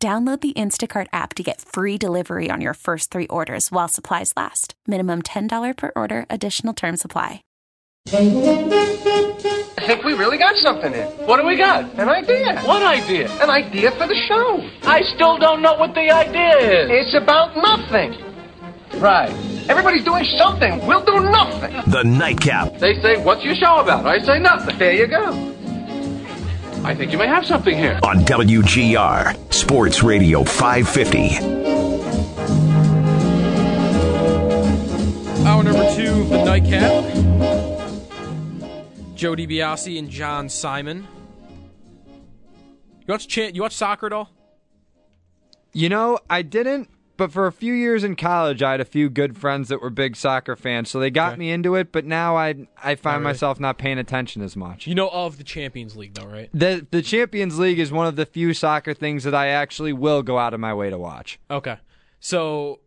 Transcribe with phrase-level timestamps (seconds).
[0.00, 4.32] Download the Instacart app to get free delivery on your first three orders while supplies
[4.36, 4.74] last.
[4.86, 7.42] Minimum $10 per order, additional term supply.
[8.06, 11.08] I think we really got something here.
[11.26, 11.92] What do we got?
[11.98, 12.60] An idea.
[12.62, 13.28] What idea?
[13.42, 14.60] An idea for the show.
[14.88, 16.90] I still don't know what the idea is.
[16.92, 18.14] It's about nothing.
[19.00, 19.32] Right.
[19.68, 20.86] Everybody's doing something.
[20.86, 21.72] We'll do nothing.
[21.90, 22.78] The Nightcap.
[22.78, 24.06] They say, what's your show about?
[24.06, 24.78] I say nothing.
[24.78, 25.54] There you go.
[26.84, 27.98] I think you may have something here.
[28.02, 31.38] On WGR, Sports Radio 550.
[35.46, 37.04] Hour number two of the Nightcap.
[39.14, 41.06] Joe DiBiase and John Simon.
[43.06, 44.30] You watch you watch soccer at all?
[45.72, 46.88] You know, I didn't,
[47.18, 49.90] but for a few years in college, I had a few good friends that were
[49.90, 51.38] big soccer fans, so they got Okay.
[51.40, 51.92] me into it.
[51.92, 53.32] But now I I find really?
[53.34, 54.86] myself not paying attention as much.
[54.86, 56.48] You know of the Champions League though, right?
[56.54, 60.22] The the Champions League is one of the few soccer things that I actually will
[60.22, 61.38] go out of my way to watch.
[61.50, 61.76] Okay.
[62.20, 62.80] So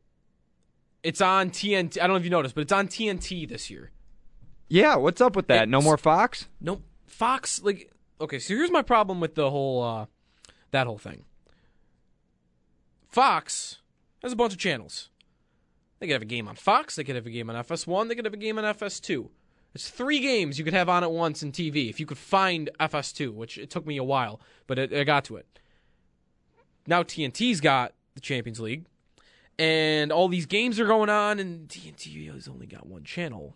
[1.03, 1.97] it's on TNT.
[1.99, 3.91] I don't know if you noticed, but it's on TNT this year.
[4.69, 5.67] Yeah, what's up with that?
[5.69, 6.47] No more Fox?
[6.59, 6.81] Nope.
[7.05, 10.05] Fox like okay, so here's my problem with the whole uh
[10.71, 11.25] that whole thing.
[13.09, 13.79] Fox
[14.21, 15.09] has a bunch of channels.
[15.99, 18.15] They could have a game on Fox, they could have a game on FS1, they
[18.15, 19.29] could have a game on FS2.
[19.73, 22.69] It's three games you could have on at once in TV if you could find
[22.79, 25.59] FS2, which it took me a while, but it, I got to it.
[26.87, 28.85] Now TNT's got the Champions League,
[29.57, 33.55] and all these games are going on, and TNT has only got one channel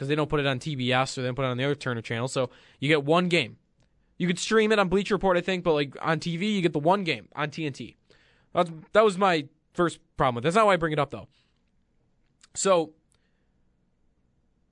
[0.00, 1.74] because they don't put it on TBS or they don't put it on the other
[1.74, 2.26] Turner channel.
[2.26, 2.48] So
[2.78, 3.56] you get one game.
[4.16, 6.72] You could stream it on Bleacher Report, I think, but like on TV, you get
[6.72, 7.96] the one game on TNT.
[8.52, 10.44] That's, that was my first problem with.
[10.44, 10.46] it.
[10.46, 11.28] That's not why I bring it up though.
[12.54, 12.92] So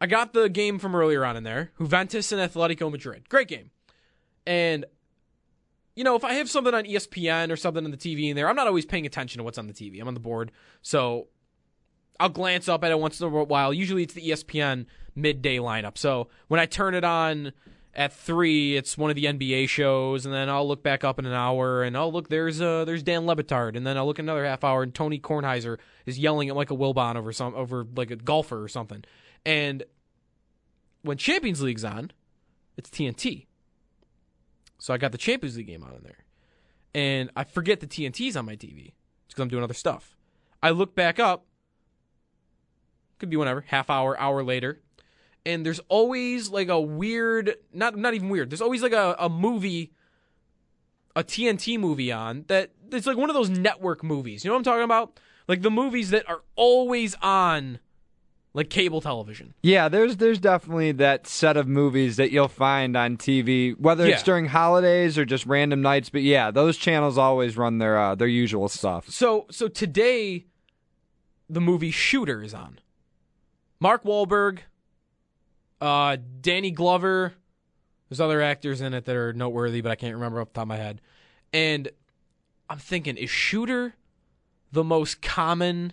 [0.00, 3.28] I got the game from earlier on in there, Juventus and Atletico Madrid.
[3.28, 3.70] Great game,
[4.46, 4.84] and
[5.94, 8.48] you know if I have something on ESPN or something on the TV in there,
[8.48, 10.00] I'm not always paying attention to what's on the TV.
[10.00, 10.50] I'm on the board,
[10.82, 11.28] so
[12.20, 13.72] I'll glance up at it once in a while.
[13.72, 15.96] Usually it's the ESPN midday lineup.
[15.96, 17.52] So when I turn it on
[17.98, 21.26] at three, it's one of the NBA shows, and then I'll look back up in
[21.26, 24.20] an hour, and oh look, there's uh there's Dan Le Batard, and then I'll look
[24.20, 28.12] another half hour, and Tony Kornheiser is yelling at Michael Wilbon over some over like
[28.12, 29.02] a golfer or something,
[29.44, 29.82] and
[31.02, 32.12] when Champions League's on,
[32.76, 33.46] it's TNT.
[34.78, 36.24] So I got the Champions League game on in there,
[36.94, 38.92] and I forget the TNT's on my TV
[39.26, 40.16] because I'm doing other stuff.
[40.62, 41.46] I look back up.
[43.18, 44.82] Could be whenever half hour hour later
[45.46, 49.28] and there's always like a weird not not even weird there's always like a, a
[49.28, 49.92] movie
[51.16, 54.58] a tnt movie on that it's like one of those network movies you know what
[54.58, 57.78] i'm talking about like the movies that are always on
[58.54, 63.16] like cable television Yeah, there's there's definitely that set of movies that you'll find on
[63.16, 66.08] TV, whether it's during holidays or just random nights.
[66.08, 69.08] But yeah, those channels always run their uh, their usual stuff.
[69.10, 70.46] so so today
[71.48, 72.80] the movie shooter is on
[73.80, 74.60] mark Wahlberg,
[75.80, 77.34] uh danny glover.
[78.08, 80.62] There's other actors in it that are noteworthy but i can't remember off the top
[80.62, 81.00] of my head.
[81.52, 81.88] And
[82.70, 83.94] i'm thinking is shooter
[84.72, 85.92] the most common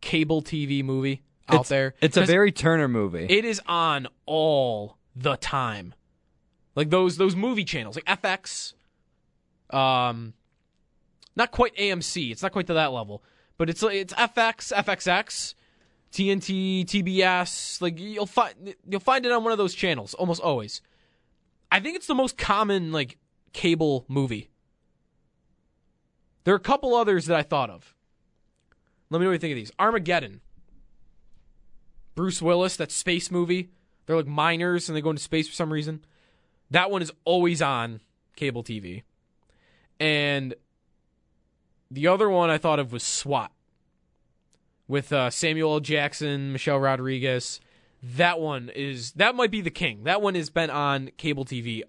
[0.00, 1.94] cable tv movie out It's- there?
[2.00, 3.26] It's a very Turner movie.
[3.28, 5.94] it is on all the time.
[6.76, 8.74] Like those those movie channels like fx
[9.70, 10.34] um
[11.36, 13.22] not quite amc it's not quite to that level
[13.56, 15.54] but it's it's fx fxx
[16.14, 20.80] tnt tbs like you'll find you'll find it on one of those channels almost always
[21.72, 23.18] i think it's the most common like
[23.52, 24.48] cable movie
[26.44, 27.94] there are a couple others that i thought of
[29.10, 30.40] let me know what you think of these armageddon
[32.14, 33.70] Bruce Willis, that space movie.
[34.06, 36.04] They're like miners and they go into space for some reason.
[36.70, 38.00] That one is always on
[38.36, 39.02] cable TV.
[40.00, 40.54] And
[41.90, 43.52] the other one I thought of was SWAT
[44.88, 45.80] with uh, Samuel L.
[45.80, 47.60] Jackson, Michelle Rodriguez.
[48.02, 50.04] That one is that might be the king.
[50.04, 51.82] That one has been on cable TV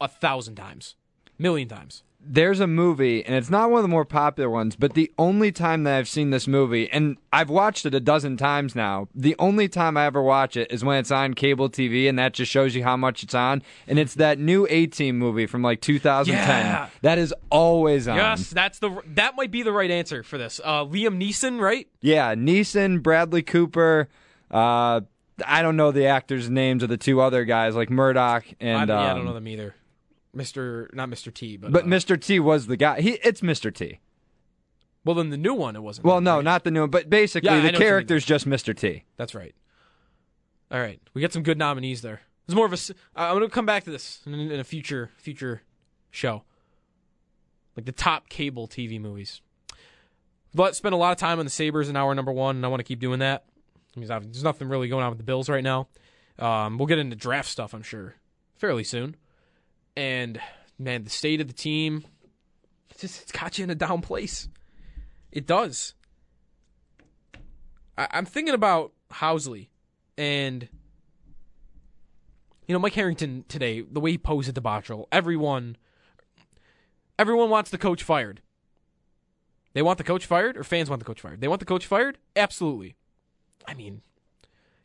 [0.00, 0.96] a thousand times,
[1.38, 2.02] million times.
[2.24, 5.50] There's a movie, and it's not one of the more popular ones, but the only
[5.50, 9.34] time that I've seen this movie, and I've watched it a dozen times now, the
[9.38, 12.50] only time I ever watch it is when it's on cable TV, and that just
[12.50, 13.62] shows you how much it's on.
[13.86, 16.36] And it's that new A Team movie from like 2010.
[16.46, 16.88] Yeah.
[17.02, 18.16] That is always on.
[18.16, 20.60] Yes, that's the that might be the right answer for this.
[20.62, 21.88] Uh, Liam Neeson, right?
[22.00, 24.08] Yeah, Neeson, Bradley Cooper.
[24.50, 25.00] Uh,
[25.44, 28.90] I don't know the actors' names of the two other guys, like Murdoch and.
[28.90, 29.74] I, yeah, I um, don't know them either.
[30.34, 32.20] Mister, not Mister T, but But uh, Mr.
[32.20, 33.00] T was the guy.
[33.00, 33.74] He, it's Mr.
[33.74, 34.00] T.
[35.04, 36.06] well, then the new one it wasn't.
[36.06, 36.44] Well, him, no, right?
[36.44, 37.86] not the new one, but basically Yeah, I the what you mean.
[37.88, 38.74] character's just Mr.
[38.76, 39.04] T.
[39.16, 39.54] That's right.
[40.70, 42.22] All right, we got some good nominees there.
[42.46, 42.74] It's more of a.
[42.74, 45.62] s- uh, I'm going to come back to this in, in a future future
[46.10, 46.44] show,
[47.76, 49.40] like the top cable TV movies.
[50.54, 52.68] But spent a lot of time on the Sabres in hour number one, and I
[52.68, 53.44] want to keep doing that.
[53.94, 55.88] Because I've- there's nothing really going on with the Bills right now.
[56.38, 58.14] Um, we'll get into draft stuff, I'm sure,
[58.56, 59.16] fairly soon.
[59.96, 60.40] And
[60.78, 62.04] man, the state of the team,
[62.90, 64.48] it's just it's got you in a down place.
[65.30, 65.94] It does.
[67.96, 69.68] I, I'm thinking about Housley
[70.16, 70.68] and
[72.66, 73.80] you know Mike Harrington today.
[73.82, 75.76] The way he posed at the Botterill, everyone,
[77.18, 78.40] everyone wants the coach fired.
[79.74, 81.40] They want the coach fired, or fans want the coach fired.
[81.40, 82.18] They want the coach fired.
[82.36, 82.94] Absolutely.
[83.66, 84.02] I mean,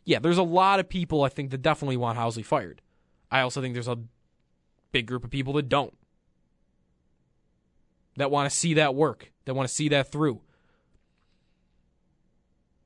[0.06, 2.82] yeah, there's a lot of people I think that definitely want Housley fired.
[3.30, 4.00] I also think there's a
[4.98, 5.96] big group of people that don't.
[8.16, 9.32] That want to see that work.
[9.46, 10.42] That want to see that through.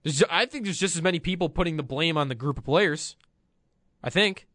[0.03, 2.65] There's, I think there's just as many people putting the blame on the group of
[2.65, 3.15] players.
[4.03, 4.45] I think.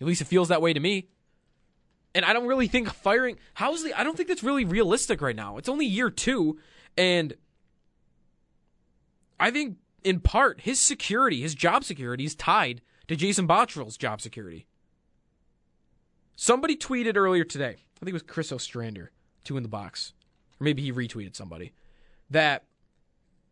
[0.00, 1.06] At least it feels that way to me.
[2.16, 5.56] And I don't really think firing Housley, I don't think that's really realistic right now.
[5.56, 6.58] It's only year two,
[6.96, 7.34] and
[9.38, 14.20] I think in part his security, his job security, is tied to Jason Botterill's job
[14.20, 14.66] security.
[16.36, 19.10] Somebody tweeted earlier today, I think it was Chris Ostrander,
[19.42, 20.12] two in the box,
[20.60, 21.72] or maybe he retweeted somebody,
[22.30, 22.64] that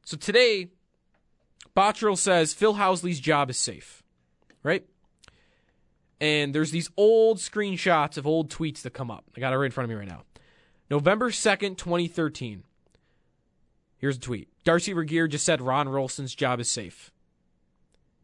[0.05, 0.69] so today,
[1.75, 4.03] Botterill says Phil Housley's job is safe,
[4.63, 4.85] right?
[6.21, 9.25] And there's these old screenshots of old tweets that come up.
[9.35, 10.23] I got it right in front of me right now.
[10.91, 12.65] November 2nd, 2013.
[13.97, 14.49] Here's a tweet.
[14.65, 17.11] Darcy Regier just said Ron Rolston's job is safe.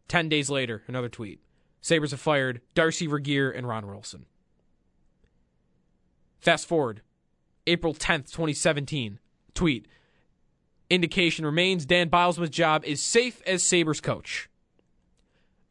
[0.09, 1.41] 10 days later, another tweet.
[1.81, 4.27] Sabres have fired Darcy Regier and Ron Rolston.
[6.41, 7.03] Fast forward.
[7.67, 9.19] April 10th, 2017.
[9.55, 9.87] Tweet
[10.91, 14.51] indication remains Dan Bylsma's job is safe as Sabres coach.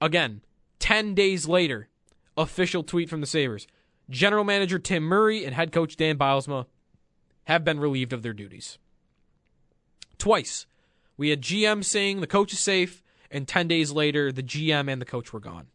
[0.02, 0.42] Again,
[0.80, 1.90] 10 days later,
[2.38, 3.68] official tweet from the Sabres.
[4.10, 6.66] General manager Tim Murray and head coach Dan Bylsma
[7.44, 8.80] have been relieved of their duties.
[10.18, 10.66] Twice,
[11.18, 15.02] we had GM saying the coach is safe, and 10 days later, the GM and
[15.02, 15.68] the coach were gone.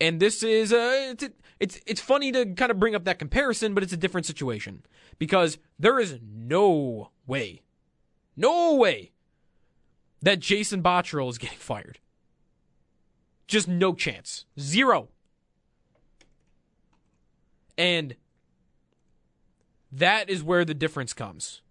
[0.00, 1.14] And this is uh,
[1.60, 4.82] it's it's funny to kind of bring up that comparison, but it's a different situation
[5.18, 7.62] because there is no way
[8.38, 9.10] no way
[10.22, 11.98] that Jason Botterill is getting fired.
[13.48, 14.44] Just no chance.
[14.58, 15.08] Zero.
[17.76, 18.14] And
[19.90, 21.62] that is where the difference comes.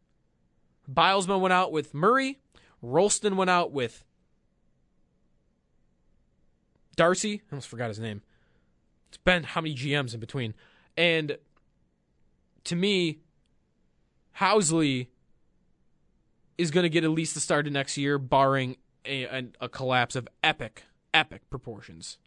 [0.91, 2.39] Bylsma went out with Murray.
[2.81, 4.03] Rolston went out with
[6.97, 7.41] Darcy.
[7.49, 8.23] I almost forgot his name.
[9.09, 10.53] It's been how many GMs in between.
[10.95, 11.37] And
[12.65, 13.19] to me,
[14.39, 15.07] Housley
[16.57, 19.69] is going to get at least the start of next year, barring a, a, a
[19.69, 20.83] collapse of epic,
[21.13, 22.17] epic proportions.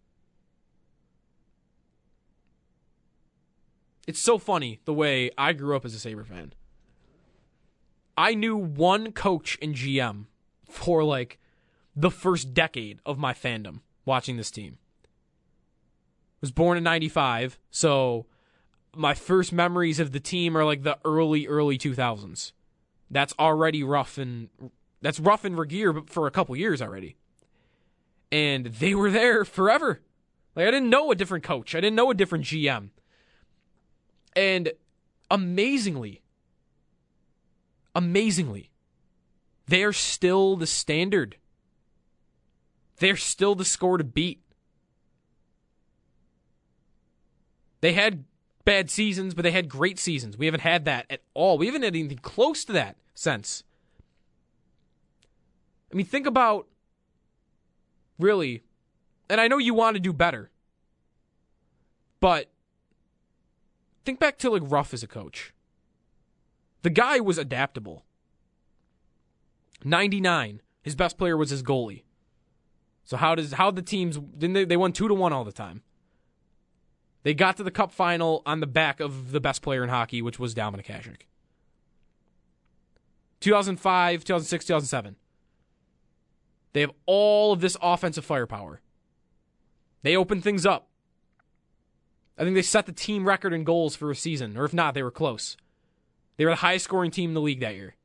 [4.07, 6.55] It's so funny the way I grew up as a Sabre fan.
[8.17, 10.27] I knew one coach and GM
[10.69, 11.39] for like
[11.95, 14.79] the first decade of my fandom watching this team.
[16.41, 18.27] Was born in 95, so
[18.97, 22.53] my first memories of the team are like the early early 2000s
[23.11, 24.49] that's already rough and
[25.03, 27.17] that's Ruff in Regier for a couple years already.
[28.31, 30.01] And they were there forever.
[30.55, 31.75] Like I didn't know a different coach.
[31.75, 32.91] I didn't know a different GM.
[34.37, 34.73] And
[35.31, 36.23] amazingly,
[37.95, 38.71] amazingly,
[39.67, 41.37] they're still the standard.
[42.99, 44.43] They're still the score to beat.
[47.81, 48.25] They had
[48.65, 50.37] bad seasons, but they had great seasons.
[50.37, 51.59] We haven't had that at all.
[51.59, 53.65] We haven't had anything close to that since.
[55.93, 56.67] I mean, think about
[58.19, 58.63] really,
[59.29, 60.51] and I know you want to do better,
[62.21, 62.51] but
[64.05, 65.53] think back to like Ruff as a coach.
[66.83, 68.05] The guy was adaptable.
[69.85, 72.05] 99, his best player was his goalie.
[73.05, 75.53] So how does how the teams didn't they, they won 2 to 1 all the
[75.53, 75.83] time.
[77.23, 80.23] They got to the cup final on the back of the best player in hockey,
[80.23, 81.23] which was Dominik Hasek.
[83.41, 85.17] 2005, 2006, 2007.
[86.73, 88.81] They have all of this offensive firepower.
[90.03, 90.89] They opened things up.
[92.39, 94.95] I think they set the team record in goals for a season, or if not,
[94.95, 95.57] they were close.
[96.37, 97.97] They were the highest scoring team in the league that year.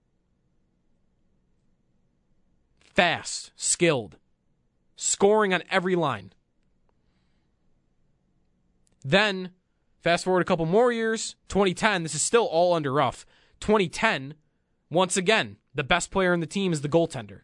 [2.84, 4.18] Fast, skilled,
[4.98, 6.34] scoring on every line.
[9.08, 9.52] Then,
[10.02, 13.24] fast forward a couple more years, 2010, this is still all under Ruff.
[13.60, 14.34] 2010,
[14.90, 17.42] once again, the best player in the team is the goaltender.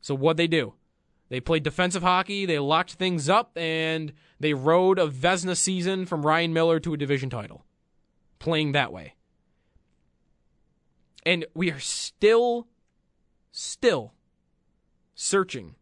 [0.00, 0.74] So what'd they do?
[1.30, 6.24] They played defensive hockey, they locked things up, and they rode a Vezina season from
[6.24, 7.64] Ryan Miller to a division title.
[8.38, 9.16] Playing that way.
[11.26, 12.68] And we are still,
[13.50, 14.12] still
[15.16, 15.74] searching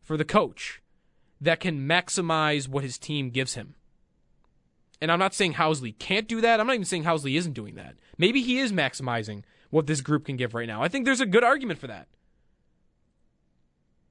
[0.00, 0.80] for the coach
[1.40, 3.74] that can maximize what his team gives him.
[5.00, 6.60] And I'm not saying Housley can't do that.
[6.60, 7.96] I'm not even saying Housley isn't doing that.
[8.16, 10.82] Maybe he is maximizing what this group can give right now.
[10.82, 12.06] I think there's a good argument for that.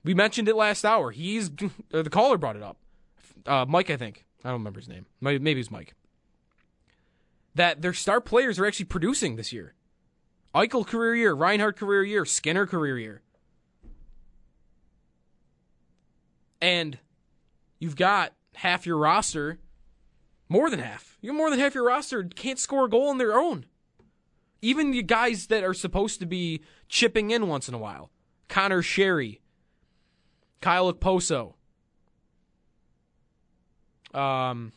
[0.03, 1.11] We mentioned it last hour.
[1.11, 1.49] He's
[1.89, 2.77] the caller brought it up.
[3.45, 4.25] Uh, Mike, I think.
[4.43, 5.05] I don't remember his name.
[5.21, 5.93] Maybe it was Mike.
[7.55, 9.73] That their star players are actually producing this year.
[10.53, 13.21] Eichel career year, Reinhart career year, Skinner career year.
[16.61, 16.97] And
[17.79, 19.59] you've got half your roster,
[20.49, 21.17] more than half.
[21.21, 23.65] You have more than half your roster can't score a goal on their own.
[24.61, 28.11] Even the guys that are supposed to be chipping in once in a while.
[28.47, 29.39] Conor Sheary,
[30.61, 31.53] Kyle Okposo.
[34.13, 34.71] Um,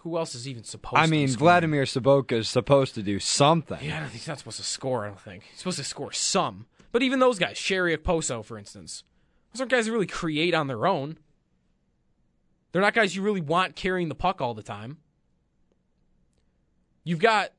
[0.00, 0.96] who else is even supposed?
[0.96, 1.34] I to mean, be?
[1.34, 3.78] Vladimir Sobotka is supposed to do something.
[3.80, 5.04] Yeah, I don't think he's not supposed to score.
[5.04, 6.66] I don't think he's supposed to score some.
[6.92, 9.04] But even those guys, Sheary Okposo, for instance,
[9.52, 11.18] those aren't guys who really create on their own.
[12.72, 14.98] They're not guys you really want carrying the puck all the time.
[17.10, 17.50] You've got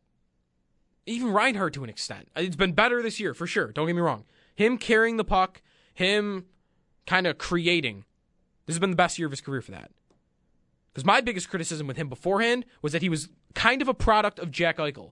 [1.06, 2.30] even Reinhart to an extent.
[2.38, 3.74] It's been better this year for sure.
[3.74, 4.24] Don't get me wrong.
[4.56, 5.62] Him carrying the puck,
[5.94, 6.46] him
[7.06, 8.06] kind of creating.
[8.66, 9.92] This has been the best year of his career for that.
[10.94, 14.40] Because my biggest criticism with him beforehand was that he was kind of a product
[14.40, 15.12] of Jack Eichel,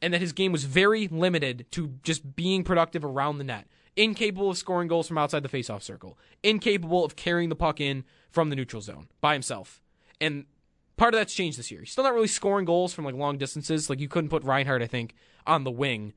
[0.00, 4.50] and that his game was very limited to just being productive around the net, incapable
[4.50, 8.50] of scoring goals from outside the faceoff circle, incapable of carrying the puck in from
[8.50, 9.80] the neutral zone by himself.
[10.20, 10.46] And
[10.96, 11.80] part of that's changed this year.
[11.80, 13.90] He's still not really scoring goals from like long distances.
[13.90, 15.14] Like you couldn't put Reinhart, I think,
[15.46, 16.12] on the wing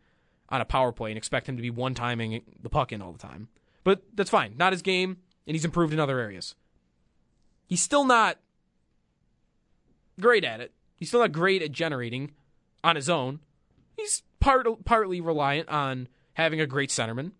[0.49, 3.11] on a power play and expect him to be one timing the puck in all
[3.11, 3.47] the time.
[3.83, 4.55] But that's fine.
[4.57, 5.17] Not his game,
[5.47, 6.55] and he's improved in other areas.
[7.67, 8.37] He's still not
[10.19, 10.71] great at it.
[10.95, 12.31] He's still not great at generating
[12.83, 13.39] on his own.
[13.97, 17.31] He's part partly reliant on having a great centerman.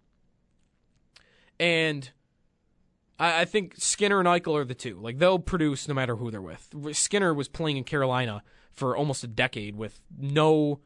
[1.59, 2.09] And
[3.19, 4.99] I, I think Skinner and Eichel are the two.
[4.99, 6.73] Like they'll produce no matter who they're with.
[6.93, 10.79] Skinner was playing in Carolina for almost a decade with no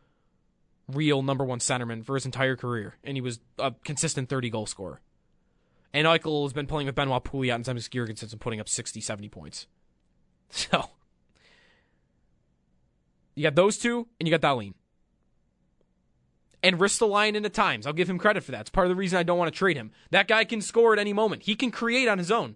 [0.87, 4.65] real number one centerman for his entire career, and he was a consistent 30 goal
[4.65, 5.01] scorer.
[5.93, 9.01] And Eichel has been playing with Benoit Pouliot and Zemgus Girgensons and putting up 60,
[9.01, 9.67] 70 points.
[10.51, 10.89] So,
[13.35, 14.73] you got those two, and you got Dahlin.
[16.61, 17.87] And Ristolainen the times.
[17.87, 18.61] I'll give him credit for that.
[18.61, 19.91] It's part of the reason I don't want to trade him.
[20.11, 21.43] That guy can score at any moment.
[21.43, 22.55] He can create on his own.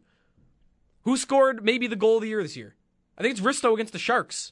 [1.03, 2.75] Who scored maybe the goal of the year this year?
[3.17, 4.51] I think it's Risto against the Sharks.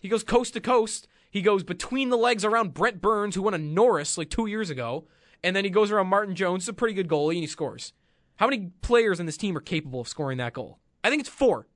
[0.00, 1.08] He goes coast to coast.
[1.30, 4.70] He goes between the legs around Brent Burns, who won a Norris like two years
[4.70, 5.06] ago.
[5.42, 7.92] And then he goes around Martin Jones, a pretty good goalie, and he scores.
[8.36, 10.78] How many players in this team are capable of scoring that goal?
[11.02, 11.66] I think it's four.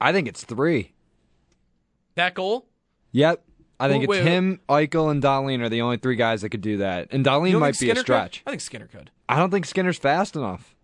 [0.00, 0.92] I think it's three.
[2.14, 2.66] That goal?
[3.12, 3.44] Yep.
[3.78, 6.48] I think Wait, it's wait, him, Eichel, and Dahlin are the only three guys that
[6.48, 7.08] could do that.
[7.10, 8.42] And Dahlin might be a stretch.
[8.42, 8.48] Could?
[8.48, 9.10] I think Skinner could.
[9.28, 10.74] I don't think Skinner's fast enough.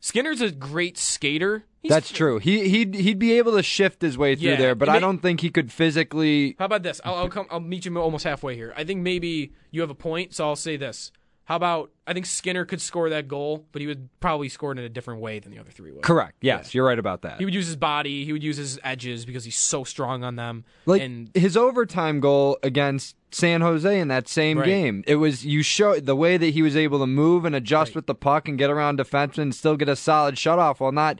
[0.00, 1.64] Skinner's a great skater.
[1.82, 2.38] He's That's true.
[2.38, 4.98] He he'd he'd be able to shift his way through Yeah, there, but it I
[4.98, 6.56] don't think he could physically.
[6.58, 7.00] How about this?
[7.04, 7.46] I'll, I'll come.
[7.50, 8.72] I'll meet you almost halfway here.
[8.76, 11.12] I think maybe you have a point, so I'll say this.
[11.48, 14.78] How about I think Skinner could score that goal, but he would probably score it
[14.78, 16.02] in a different way than the other three would.
[16.02, 16.34] Correct.
[16.42, 17.38] Yes, you're right about that.
[17.38, 18.26] He would use his body.
[18.26, 20.66] He would use his edges because he's so strong on them.
[20.84, 24.66] Like and his overtime goal against San Jose in that same Right.
[24.66, 27.90] game, it was you show the way that he was able to move and adjust
[27.92, 27.96] Right.
[27.96, 31.18] with the puck and get around defensemen and still get a solid shutoff while not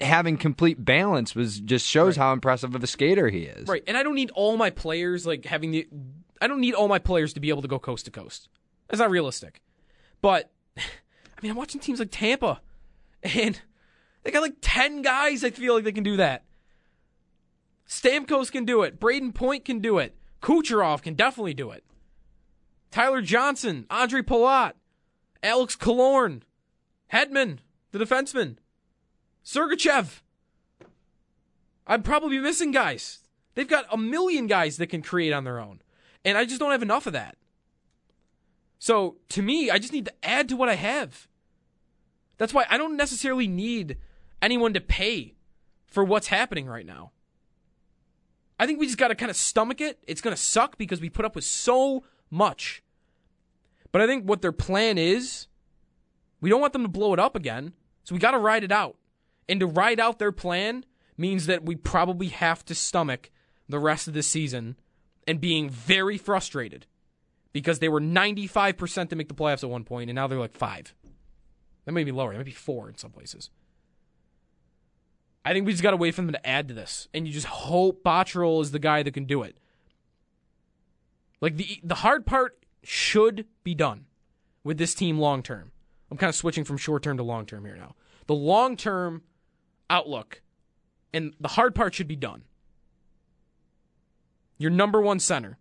[0.00, 3.66] having complete balance was just shows how impressive of a skater he is.
[3.66, 5.88] right, and I don't need all my players like having the.
[6.40, 8.48] I don't need all my players to be able to go coast to coast.
[8.88, 9.60] That's not realistic.
[10.20, 10.82] But I
[11.42, 12.60] mean, I'm watching teams like Tampa,
[13.22, 13.60] and
[14.22, 15.44] they got like ten guys.
[15.44, 16.44] I feel like they can do that.
[17.88, 18.98] Stamkos can do it.
[18.98, 20.14] Brayden Point can do it.
[20.40, 21.84] Kucherov can definitely do it.
[22.90, 24.72] Tyler Johnson, Ondrej Palat,
[25.42, 26.42] Alex Killorn,
[27.12, 27.58] Hedman,
[27.92, 28.56] the defenseman,
[29.44, 30.20] Sergachev.
[31.86, 33.20] I'm probably be missing guys.
[33.54, 35.80] They've got a million guys that can create on their own.
[36.24, 37.36] And I just don't have enough of that.
[38.84, 41.26] So to me, I just need to add to what I have.
[42.36, 43.96] That's why I don't necessarily need
[44.42, 45.36] anyone to pay
[45.86, 47.12] for what's happening right now.
[48.60, 50.00] I think we just got to kind of stomach it.
[50.06, 52.82] It's going to suck because we put up with so much.
[53.90, 55.46] But I think what their plan is,
[56.42, 57.72] we don't want them to blow it up again.
[58.02, 58.98] So we got to ride it out.
[59.48, 60.84] And to ride out their plan
[61.16, 63.30] means that we probably have to stomach
[63.66, 64.76] the rest of the season
[65.26, 66.84] and being very frustrated
[67.54, 70.54] because they were 95% to make the playoffs at one point and now they're like
[70.54, 70.94] 5.
[71.86, 72.32] That may be lower.
[72.32, 73.48] That might be 4 in some places.
[75.46, 77.32] I think we just got to wait for them to add to this, and you
[77.32, 79.58] just hope Botterill is the guy that can do it.
[81.42, 84.06] Like the the hard part should be done
[84.62, 85.72] with this team long term.
[86.10, 87.94] I'm kind of switching from short term to long term here now.
[88.26, 89.22] The long term
[89.90, 90.40] outlook
[91.12, 92.44] and the hard part should be done.
[94.56, 95.58] Your number one center.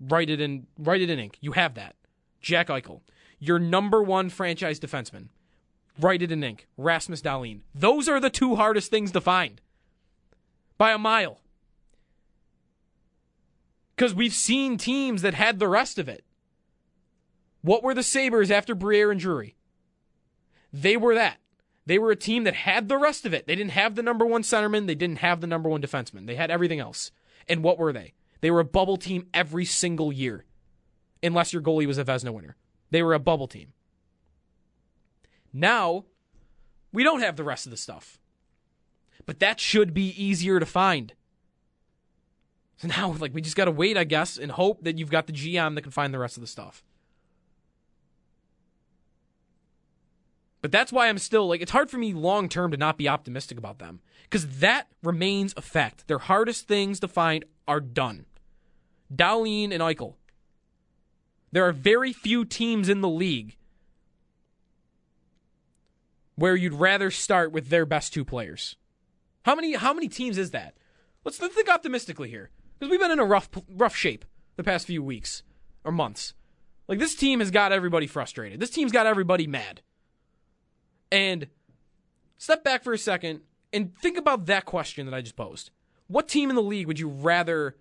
[0.00, 1.38] Write it in write it in ink.
[1.40, 1.96] You have that.
[2.40, 3.00] Jack Eichel.
[3.38, 5.28] Your number one franchise defenseman.
[5.98, 6.66] Write it in ink.
[6.76, 7.60] Rasmus Dahlin.
[7.74, 9.60] Those are the two hardest things to find.
[10.78, 11.40] By a mile.
[13.94, 16.24] Because we've seen teams that had the rest of it.
[17.62, 19.56] What were the Sabres after Briere and Drury?
[20.72, 21.38] They were that.
[21.86, 23.46] They were a team that had the rest of it.
[23.46, 24.86] They didn't have the number one centerman.
[24.86, 26.26] They didn't have the number one defenseman.
[26.26, 27.12] They had everything else.
[27.48, 28.12] And what were they?
[28.46, 30.44] They were a bubble team every single year,
[31.20, 32.54] unless your goalie was a Vezina winner.
[32.92, 33.72] They were a bubble team.
[35.52, 36.04] Now,
[36.92, 38.20] we don't have the rest of the stuff.
[39.24, 41.12] But that should be easier to find.
[42.76, 45.26] So now, like, we just got to wait, I guess, and hope that you've got
[45.26, 46.84] the GM that can find the rest of the stuff.
[50.62, 53.08] But that's why I'm still, like, it's hard for me long term to not be
[53.08, 54.02] optimistic about them.
[54.22, 56.06] Because that remains a fact.
[56.06, 58.26] Their hardest things to find are done.
[59.14, 60.14] Dahlin and Eichel.
[61.52, 63.56] There are very few teams in the league
[66.34, 68.76] where you'd rather start with their best two players.
[69.44, 70.74] How many how many teams is that?
[71.24, 74.24] Let's, let's think optimistically here because we've been in a rough rough shape
[74.56, 75.42] the past few weeks
[75.84, 76.34] or months.
[76.88, 78.60] Like this team has got everybody frustrated.
[78.60, 79.82] This team's got everybody mad.
[81.10, 81.48] And
[82.38, 83.40] step back for a second
[83.72, 85.70] and think about that question that I just posed.
[86.08, 87.76] What team in the league would you rather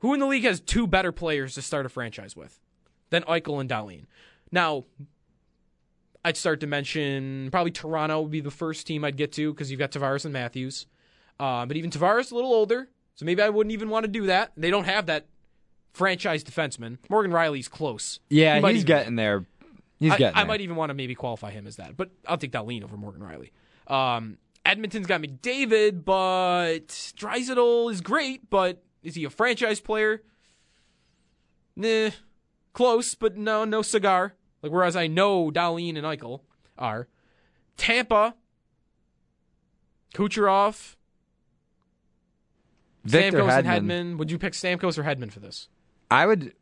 [0.00, 2.60] who in the league has two better players to start a franchise with
[3.10, 4.06] than Eichel and Dahlin?
[4.52, 4.84] Now,
[6.24, 9.70] I'd start to mention probably Toronto would be the first team I'd get to because
[9.70, 10.86] you've got Tavares and Matthews.
[11.38, 14.26] Uh, but even Tavares a little older, so maybe I wouldn't even want to do
[14.26, 14.52] that.
[14.56, 15.26] They don't have that
[15.92, 16.98] franchise defenseman.
[17.08, 18.20] Morgan Rielly's close.
[18.28, 19.46] Yeah, He he's even- getting there.
[19.98, 20.48] He's I, getting I there.
[20.48, 23.22] might even want to maybe qualify him as that, but I'll take Dahlin over Morgan
[23.22, 23.50] Rielly.
[23.90, 30.22] Um, Edmonton's got McDavid, but Draisaitl is great, but is he a franchise player?
[31.76, 32.10] Nah,
[32.72, 34.34] close, but no, no cigar.
[34.62, 36.40] Like whereas I know Dahlin and Eichel
[36.76, 37.06] are.
[37.76, 38.34] Tampa,
[40.14, 40.96] Kucherov,
[43.04, 43.58] Victor Stamkos Hedman.
[43.58, 44.18] and Hedman.
[44.18, 45.68] Would you pick Stamkos or Hedman for this?
[46.10, 46.52] I would.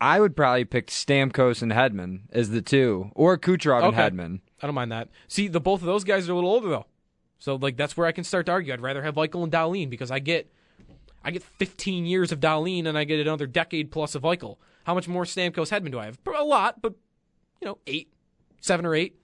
[0.00, 4.02] I would probably pick Stamkos and Hedman as the two, or Kucherov Okay.
[4.06, 4.40] and Hedman.
[4.62, 5.08] I don't mind that.
[5.28, 6.86] See, the both of those guys are a little older though,
[7.38, 8.72] so like that's where I can start to argue.
[8.72, 10.50] I'd rather have Eichel and Dahlin because I get,
[11.24, 14.56] I get 15 years of Dahlin and I get another decade plus of Eichel.
[14.84, 16.18] How much more Stamkos Hedman do I have?
[16.36, 16.94] A lot, but
[17.60, 18.12] you know, eight,
[18.60, 19.16] seven or eight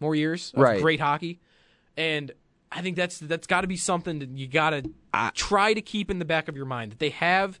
[0.00, 0.80] more years of Right.
[0.80, 1.40] great hockey,
[1.96, 2.32] and
[2.72, 4.90] I think that's that's got to be something that you got to
[5.34, 7.60] try to keep in the back of your mind that they have.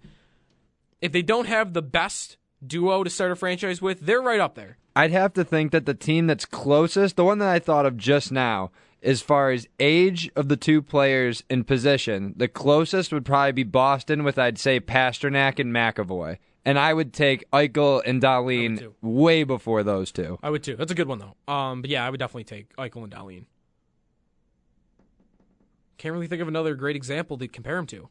[1.02, 4.54] If they don't have the best duo to start a franchise with, they're right up
[4.54, 4.78] there.
[4.96, 7.96] I'd have to think that the team that's closest, the one that I thought of
[7.96, 8.70] just now,
[9.02, 13.62] as far as age of the two players in position, the closest would probably be
[13.64, 16.38] Boston with I'd say Pastrnak and McAvoy.
[16.64, 20.38] And I would take Eichel and Dahlin way before those two.
[20.42, 20.76] I would too.
[20.76, 21.52] That's a good one though.
[21.52, 23.46] Um, but yeah, I would definitely take Eichel and Dahlin.
[25.98, 28.08] Can't really think of another great example to compare him to.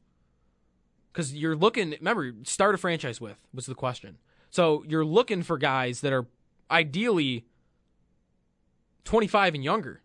[1.11, 4.17] Because you're looking, remember, start a franchise with was the question.
[4.49, 6.25] So you're looking for guys that are
[6.69, 7.45] ideally
[9.05, 10.01] 25 and younger.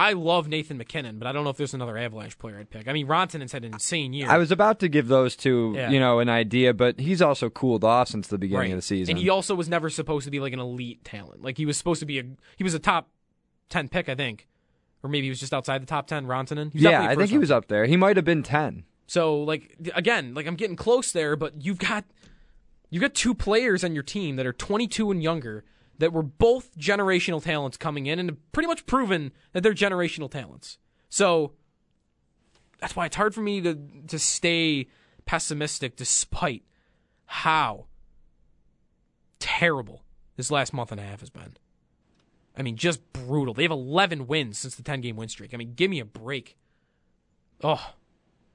[0.00, 2.88] I love Nathan MacKinnon, but I don't know if there's another Avalanche player I'd pick.
[2.88, 4.30] I mean, Rantanen's had an insane year.
[4.30, 5.90] I was about to give those two, Yeah.
[5.90, 8.70] you know, an idea, but he's also cooled off since the beginning right.
[8.70, 9.12] of the season.
[9.12, 11.42] And he also was never supposed to be like an elite talent.
[11.42, 12.24] Like he was supposed to be a
[12.56, 13.10] he was a top
[13.68, 14.48] ten pick, I think,
[15.02, 16.24] or maybe he was just outside the top ten.
[16.24, 16.70] Rantanen.
[16.72, 17.84] Yeah, I think he was up there.
[17.84, 18.84] He might have been 10.
[19.06, 22.06] So like again, like I'm getting close there, but you've got
[22.88, 25.62] you've got two players on your team that are 22 and younger
[26.00, 30.30] that were both generational talents coming in and have pretty much proven that they're generational
[30.30, 30.78] talents.
[31.08, 31.52] So
[32.80, 34.88] that's why it's hard for me to to stay
[35.26, 36.64] pessimistic despite
[37.26, 37.86] how
[39.38, 40.02] terrible
[40.36, 41.56] this last month and a half has been.
[42.56, 43.54] I mean, just brutal.
[43.54, 45.54] They have 11 wins since the 10 game win streak.
[45.54, 46.56] I mean, give me a break.
[47.62, 47.92] Oh,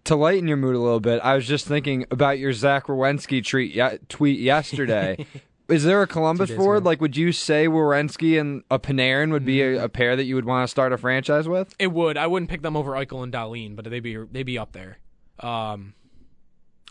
[0.06, 4.10] To lighten your mood a little bit, I was just thinking about your Zach treat,
[4.10, 5.26] tweet yesterday.
[5.68, 6.78] Is there a Columbus forward?
[6.78, 6.86] ago.
[6.86, 10.36] Like, would you say Werenski and a Panarin would be a, a pair that you
[10.36, 11.76] would want to start a franchise with?
[11.80, 12.18] it would.
[12.18, 15.00] I wouldn't pick them over Eichel and Dahlin, but they'd be they'd be up there.
[15.40, 15.94] Um,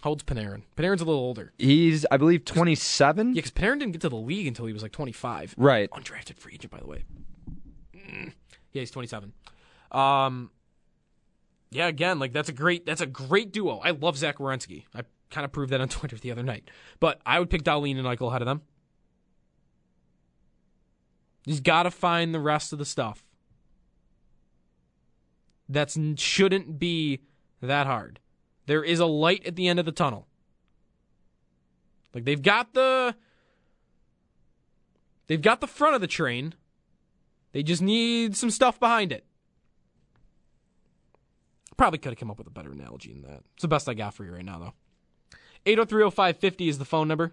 [0.03, 0.63] how old's Panarin?
[0.77, 1.53] Panarin's a little older.
[1.57, 3.29] He's, I believe, 27?
[3.29, 5.55] Yeah, because Panarin didn't get to the league until he was like 25.
[5.57, 5.91] Right.
[5.93, 7.05] Undrafted free agent, by the way.
[7.97, 8.33] Mm.
[8.73, 9.33] Yeah, he's 27.
[9.93, 10.51] Um,
[11.71, 13.79] yeah, again, like that's a great that's a great duo.
[13.79, 14.85] I love Zach Werenski.
[14.95, 16.71] I kind of proved that on Twitter the other night.
[17.01, 18.63] But I would pick Dahlin and Eichel ahead of them.
[21.45, 23.25] He's got to find the rest of the stuff.
[25.69, 27.21] That shouldn't be
[27.61, 28.21] that hard.
[28.67, 30.27] There is a light at the end of the tunnel.
[32.15, 33.15] Like they've got the
[35.27, 36.55] they've got the front of the train.
[37.53, 39.25] They just need some stuff behind it.
[41.77, 43.43] Probably could have come up with a better analogy than that.
[43.55, 44.75] It's the best I got for you right now, though.
[45.67, 47.33] 8030550 is the phone number.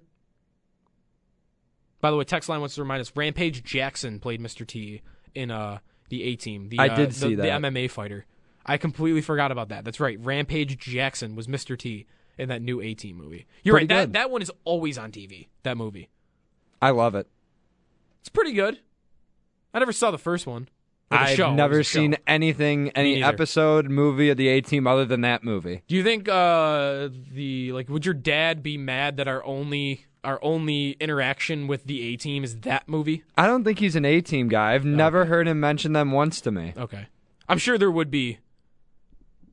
[2.00, 4.66] By the way, text line wants to remind us Rampage Jackson played Mr.
[4.66, 5.02] T
[5.36, 6.70] in uh, the A team.
[6.70, 7.44] The, I uh, did the- see The.
[7.44, 8.26] MMA fighter.
[8.66, 9.84] I completely forgot about that.
[9.86, 10.20] That's right.
[10.20, 11.78] Rampage Jackson was Mr.
[11.78, 12.06] T
[12.38, 13.46] in that new A team movie.
[13.64, 14.02] You're Pretty right.
[14.02, 16.10] That, that one is always on TV, that movie.
[16.82, 17.28] I love it.
[18.22, 18.80] It's pretty good.
[19.74, 20.70] I never saw the first one.
[21.12, 21.54] I've show.
[21.54, 25.84] Never seen anything, any episode, movie of the A Team other than that movie.
[25.88, 30.40] Do you think uh, the like would your dad be mad that our only our
[30.44, 33.24] only interaction with the A team is that movie?
[33.38, 34.74] I don't think he's an A Team guy.
[34.74, 36.74] I've never heard him mention them once to me.
[36.78, 37.08] Okay,
[37.50, 38.40] I'm sure there would be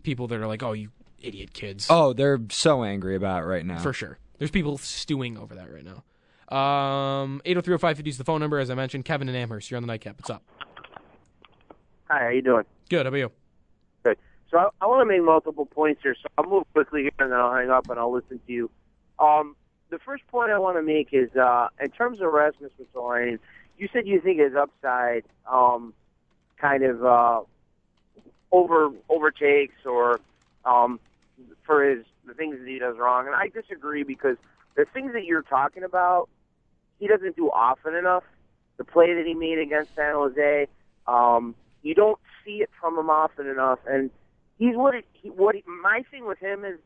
[0.02, 0.90] people that are like, "Oh, you
[1.20, 3.78] idiot kids." Oh, they're so angry about it right now.
[3.78, 4.18] for sure.
[4.38, 6.04] There's people stewing over that right now.
[6.56, 8.58] Um, 8030550 is the phone number.
[8.58, 10.16] As I mentioned, Kevin and Amherst, you're on the nightcap.
[10.18, 10.42] What's up?
[12.10, 12.64] Hi, how you doing?
[12.88, 13.04] Good.
[13.04, 13.32] How about you?
[14.02, 14.18] Good.
[14.50, 16.16] So I, I want to make multiple points here.
[16.20, 18.70] So I'll move quickly here, and then I'll hang up and I'll listen to you.
[19.18, 19.56] Um,
[19.90, 23.38] the first point I want to make is uh, in terms of Rasmus Ristolainen,
[23.76, 25.92] you said you think his upside um,
[26.56, 27.40] kind of uh,
[28.52, 30.20] over overtakes or
[30.64, 30.98] um,
[31.64, 34.36] for his the things that he does wrong, and I disagree because
[34.76, 36.28] the things that you're talking about
[36.98, 38.24] he doesn't do often enough.
[38.76, 40.68] The play that he made against San Jose,
[41.06, 43.78] um, you don't see it from him often enough.
[43.86, 44.10] And
[44.58, 46.78] he's what it, he, what he, my thing with him is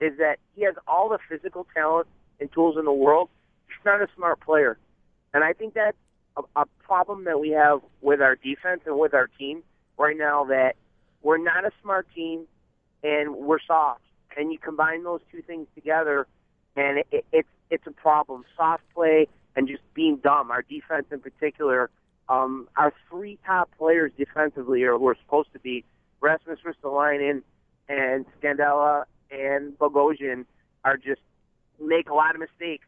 [0.00, 2.06] is that he has all the physical talent
[2.38, 3.30] and tools in the world.
[3.66, 4.78] He's not a smart player,
[5.32, 5.96] and I think that's
[6.36, 9.62] a, a problem that we have with our defense and with our team
[9.98, 10.44] right now.
[10.44, 10.74] That
[11.22, 12.46] we're not a smart team
[13.02, 14.02] and we're soft.
[14.36, 16.26] And you combine those two things together,
[16.76, 18.44] and it, it, it's it's a problem.
[18.56, 20.50] Soft play and just being dumb.
[20.50, 21.90] Our defense, in particular,
[22.28, 25.84] um, our three top players defensively, or we're supposed to be
[26.20, 27.42] Rasmus Ristolainen
[27.88, 30.44] and Scandella and Bogosian,
[30.84, 31.20] are just
[31.80, 32.86] make a lot of mistakes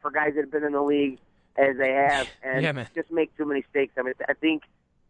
[0.00, 1.18] for guys that have been in the league
[1.56, 2.88] as they have, and Yeah, man.
[2.94, 3.94] just make too many mistakes.
[3.98, 4.62] I mean, I think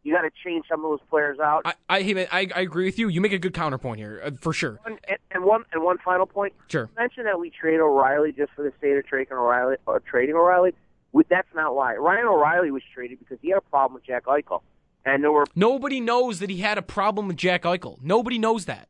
[0.04, 1.62] you got to change some of those players out.
[1.64, 3.08] I I, I I agree with you.
[3.08, 4.78] You make a good counterpoint here, uh, for sure.
[4.86, 6.52] And, and, and one and one final point.
[6.68, 6.88] Sure.
[6.96, 10.72] Mention that we trade O'Reilly just for the sake of trading O'Reilly or trading O'Reilly.
[11.28, 11.96] That's not why.
[11.96, 14.62] Ryan O'Reilly was traded because he had a problem with Jack Eichel,
[15.04, 17.98] and there were Nobody knows that he had a problem with Jack Eichel.
[18.02, 18.88] Nobody knows that.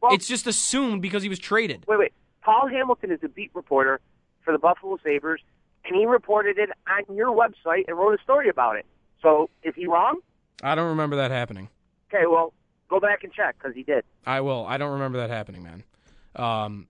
[0.00, 1.84] well, it's just assumed because he was traded.
[1.86, 2.12] wait, wait.
[2.42, 4.00] Paul Hamilton is a beat reporter
[4.44, 5.40] for the Buffalo Sabres,
[5.86, 8.84] and he reported it on your website and wrote a story about it.
[9.22, 10.20] So is he wrong?
[10.62, 11.70] I don't remember that happening.
[12.12, 12.52] Okay, well,
[12.90, 14.04] go back and check because he did.
[14.26, 14.66] I will.
[14.66, 15.84] I don't remember that happening, man.
[16.36, 16.86] Um,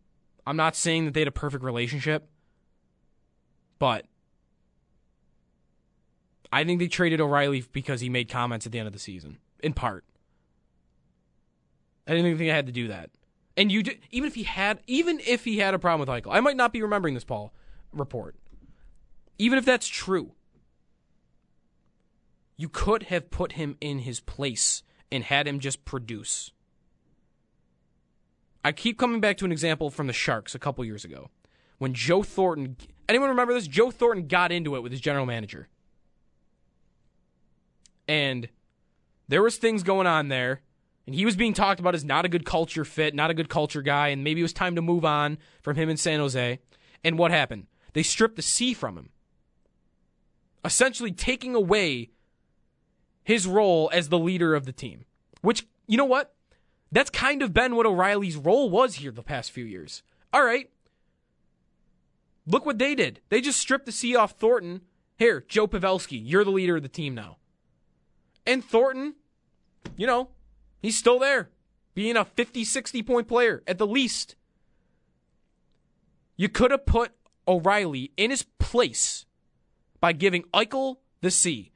[0.46, 2.28] I'm not saying that they had a perfect relationship,
[3.78, 4.06] but
[6.54, 9.38] I think they traded O'Reilly because he made comments at the end of the season,
[9.60, 10.04] in part.
[12.06, 13.10] I didn't even think I had to do that.
[13.56, 16.32] And you, did, even if he had, even if he had a problem with Eichel,
[16.32, 17.52] I might not be remembering this Paul
[17.92, 18.36] report.
[19.36, 20.30] Even if that's true,
[22.56, 26.52] you could have put him in his place and had him just produce.
[28.64, 31.30] I keep coming back to an example from the Sharks a couple years ago
[31.78, 32.76] when Joe Thornton.
[33.08, 33.66] Anyone remember this?
[33.66, 35.66] Joe Thornton got into it with his general manager,
[38.06, 38.48] and
[39.28, 40.60] there was things going on there,
[41.06, 43.48] and he was being talked about as not a good culture fit, not a good
[43.48, 46.58] culture guy, and maybe it was time to move on from him in San Jose.
[47.02, 47.66] And what happened?
[47.92, 49.10] They stripped the C from him.
[50.64, 52.10] essentially taking away
[53.22, 55.04] his role as the leader of the team.
[55.42, 56.34] Which, you know what?
[56.90, 60.02] That's kind of been what O'Reilly's role was here the past few years.
[60.32, 60.70] All right.
[62.46, 63.20] Look what they did.
[63.28, 64.82] They just stripped the C off Thornton.
[65.16, 67.36] Here, Joe Pavelski, you're the leader of the team now.
[68.46, 69.14] And Thornton,
[69.96, 70.30] you know,
[70.82, 71.50] he's still there,
[71.94, 74.36] being a 50, 60 point player at the least.
[76.36, 77.12] You could have put
[77.46, 79.26] O'Reilly in his place
[80.00, 81.72] by giving Eichel the C,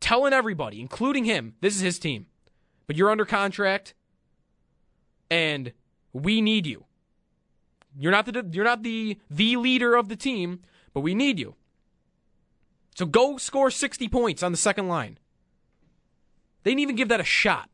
[0.00, 2.26] telling everybody, including him, this is his team.
[2.86, 3.94] But you're under contract,
[5.30, 5.72] and
[6.12, 6.84] we need you.
[7.98, 10.60] You're not the you're not the the leader of the team,
[10.92, 11.54] but we need you.
[12.94, 15.18] So go score 60 points on the second line.
[16.66, 17.70] They didn't even give that a shot.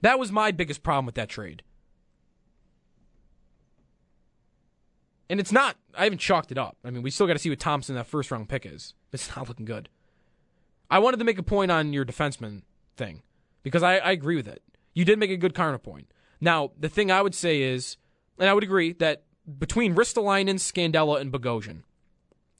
[0.00, 1.62] That was my biggest problem with that trade.
[5.30, 6.76] And it's not, I haven't chalked it up.
[6.84, 8.94] I mean, we still got to see what Thompson, that first round pick, is.
[9.12, 9.88] It's not looking good.
[10.90, 12.62] I wanted to make a point on your defenseman
[12.96, 13.22] thing
[13.62, 14.60] because I, I agree with it.
[14.94, 16.10] You did make a good counterpoint.
[16.40, 17.98] Now, the thing I would say is,
[18.36, 19.22] and I would agree that
[19.60, 21.84] between Ristolainen, Scandella, and Bogosian,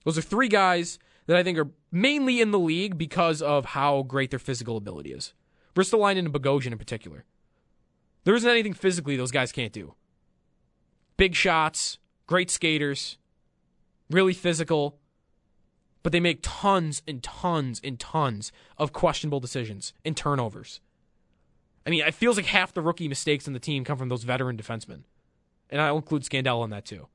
[0.05, 4.03] those are three guys that I think are mainly in the league because of how
[4.03, 5.33] great their physical ability is.
[5.77, 7.25] Ristolainen and Bogosian in particular.
[8.25, 9.95] There isn't anything physically those guys can't do.
[11.17, 13.17] Big shots, great skaters,
[14.11, 14.99] really physical,
[16.03, 20.81] but they make tons and tons and tons of questionable decisions and turnovers.
[21.87, 24.25] I mean, it feels like half the rookie mistakes in the team come from those
[24.25, 25.03] veteran defensemen.
[25.71, 27.09] And I'll include Scandella in that too.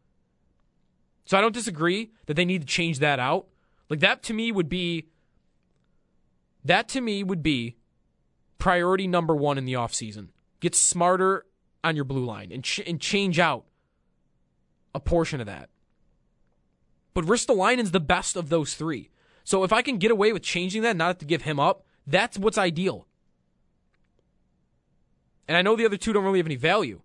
[1.26, 3.48] So I don't disagree that they need to change that out.
[3.90, 5.08] Like that to me would be
[6.64, 7.76] that to me would be
[8.58, 10.28] priority number 1 in the offseason.
[10.60, 11.46] Get smarter
[11.84, 13.66] on your blue line and ch- and change out
[14.94, 15.70] a portion of that.
[17.14, 19.10] But Ristolainen's the best of those three.
[19.44, 21.84] So if I can get away with changing that, not have to give him up,
[22.06, 23.08] that's what's ideal.
[25.48, 27.02] And I know the other two don't really have any value.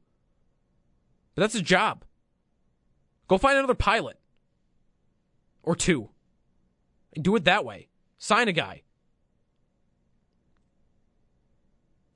[1.35, 2.05] But that's his job.
[3.29, 4.19] Go find another pilot.
[5.63, 6.11] Or two.
[7.21, 7.89] Do it that way.
[8.19, 8.83] Sign a guy.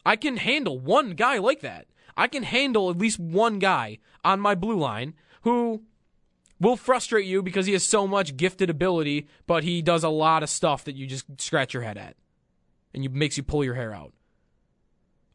[0.04, 1.87] I can handle one guy like that.
[2.16, 5.82] I can handle at least one guy on my blue line who
[6.61, 10.42] will frustrate you because he has so much gifted ability, but he does a lot
[10.42, 12.16] of stuff that you just scratch your head at.
[12.94, 14.14] And you makes you pull your hair out.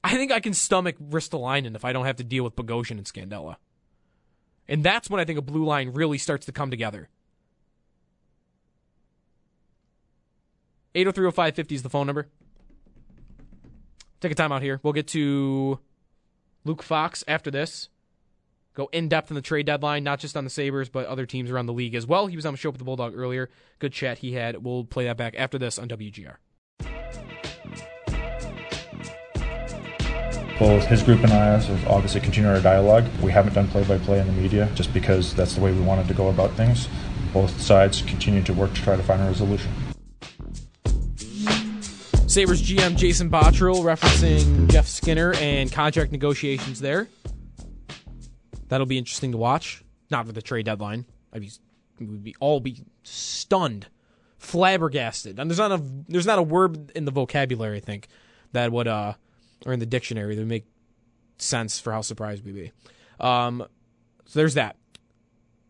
[0.04, 3.06] I think I can stomach Ristolainen if I don't have to deal with Bogosian and
[3.06, 3.56] Scandella.
[4.68, 7.10] And that's when I think a blue line really starts to come together.
[10.96, 12.28] 8030550 is the phone number.
[14.22, 14.80] Take a time out here.
[14.84, 15.80] We'll get to
[16.64, 17.90] Luke Fox after this.
[18.74, 21.52] Go in depth on the trade deadline, not just on the Sabres, but other teams
[21.52, 22.28] around the league as well.
[22.28, 23.50] He was on the show with the Bulldog earlier.
[23.78, 24.64] Good chat he had.
[24.64, 26.38] We'll play that back after this on WGR.
[30.58, 33.06] Both his group and I have obviously continued our dialogue.
[33.22, 35.82] We haven't done play by play in the media just because that's the way we
[35.82, 36.88] wanted to go about things.
[37.34, 39.72] Both sides continue to work to try to find a resolution.
[42.34, 47.08] Sabres GM Jason Botterill referencing Jeff Skinner and contract negotiations there.
[48.70, 49.84] That'll be interesting to watch.
[50.10, 51.06] Not for the trade deadline.
[51.32, 51.52] I'd be,
[52.00, 53.86] we'd be all be stunned,
[54.40, 55.38] flabbergasted.
[55.38, 58.08] And there's not a there's not a word in the vocabulary I think
[58.54, 59.14] that would uh
[59.68, 60.66] or in the dictionary that would make
[61.38, 62.72] sense for how surprised we'd be.
[63.20, 63.64] Um,
[64.26, 64.76] so there's that.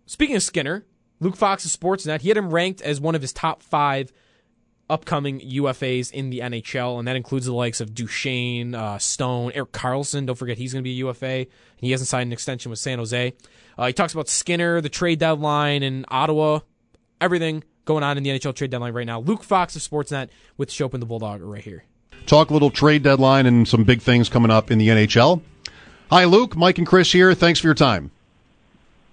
[0.06, 0.86] Speaking of Skinner,
[1.20, 4.14] Luke Fox of Sportsnet, he had him ranked as one of his top five
[4.90, 9.72] upcoming UFAs in the NHL, and that includes the likes of Duchene, uh, Stone, Erik
[9.72, 10.26] Karlsson.
[10.26, 11.48] Don't forget he's going to be a UFA.
[11.78, 13.34] He hasn't signed an extension with San Jose.
[13.78, 16.60] Uh, he talks about Skinner, the trade deadline, and Ottawa,
[17.20, 19.20] everything going on in the NHL trade deadline right now.
[19.20, 21.84] Luke Fox of Sportsnet with Schopp and the Bulldog right here.
[22.26, 25.42] Talk a little trade deadline and some big things coming up in the NHL.
[26.10, 26.56] Hi, Luke.
[26.56, 27.34] Mike and Chris here.
[27.34, 28.12] Thanks for your time.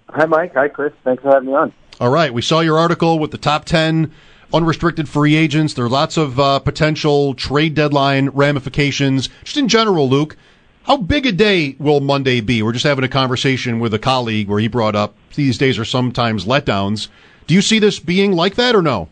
[0.09, 0.53] Hi, Mike.
[0.53, 0.93] Hi, Chris.
[1.03, 1.73] Thanks for having me on.
[1.99, 2.33] All right.
[2.33, 4.11] We saw your article with the top 10
[4.53, 5.73] unrestricted free agents.
[5.73, 9.29] There are lots of uh, potential trade deadline ramifications.
[9.43, 10.37] Just in general, Luke,
[10.83, 12.63] how big a day will Monday be?
[12.63, 15.85] We're just having a conversation with a colleague where he brought up these days are
[15.85, 17.07] sometimes letdowns.
[17.47, 19.07] Do you see this being like that or no?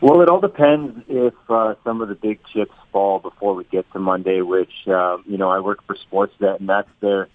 [0.00, 3.90] Well, it all depends if uh, some of the big chips fall before we get
[3.92, 4.42] to Monday.
[4.42, 7.28] Which uh, you know, I work for Sportsnet, and that's their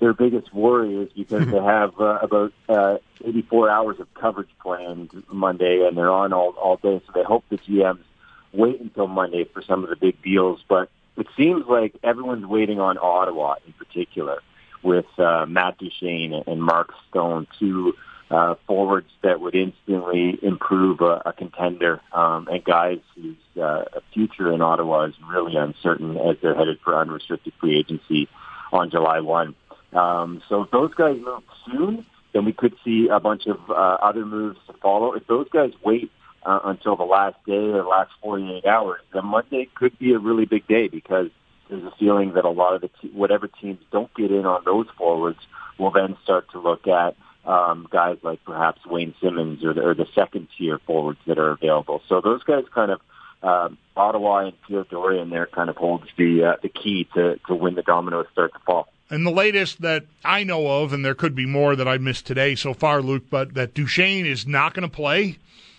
[0.00, 5.10] their biggest worry is because they have uh, about uh, 84 hours of coverage planned
[5.30, 7.00] Monday, and they're on all all day.
[7.06, 8.04] So they hope the GMs
[8.52, 10.60] wait until Monday for some of the big deals.
[10.68, 14.40] But it seems like everyone's waiting on Ottawa in particular,
[14.82, 17.94] with uh, Matt Duchene and Mark Stone, two
[18.30, 24.52] uh, forwards that would instantly improve a, a contender um, and guys whose uh, future
[24.52, 28.28] in Ottawa is really uncertain as they're headed for unrestricted free agency
[28.72, 29.54] on July 1.
[29.92, 33.72] Um, so if those guys move soon, then we could see a bunch of uh,
[33.72, 35.14] other moves to follow.
[35.14, 36.10] If those guys wait
[36.44, 40.18] uh, until the last day or the last 48 hours, then Monday could be a
[40.18, 41.28] really big day because
[41.68, 44.62] there's a feeling that a lot of the te- whatever teams don't get in on
[44.64, 45.38] those forwards
[45.78, 49.94] will then start to look at um, guys like perhaps Wayne Simmonds or the, or
[49.94, 52.02] the second tier forwards that are available.
[52.08, 53.00] So those guys kind of
[53.42, 57.54] um, Ottawa and Pierre Dorion there kind of holds the uh, the key to to
[57.54, 58.88] when the dominoes start to fall.
[59.10, 62.26] And the latest that I know of, and there could be more that I missed
[62.26, 65.38] today so far, Luke, but that Duchene is not going to play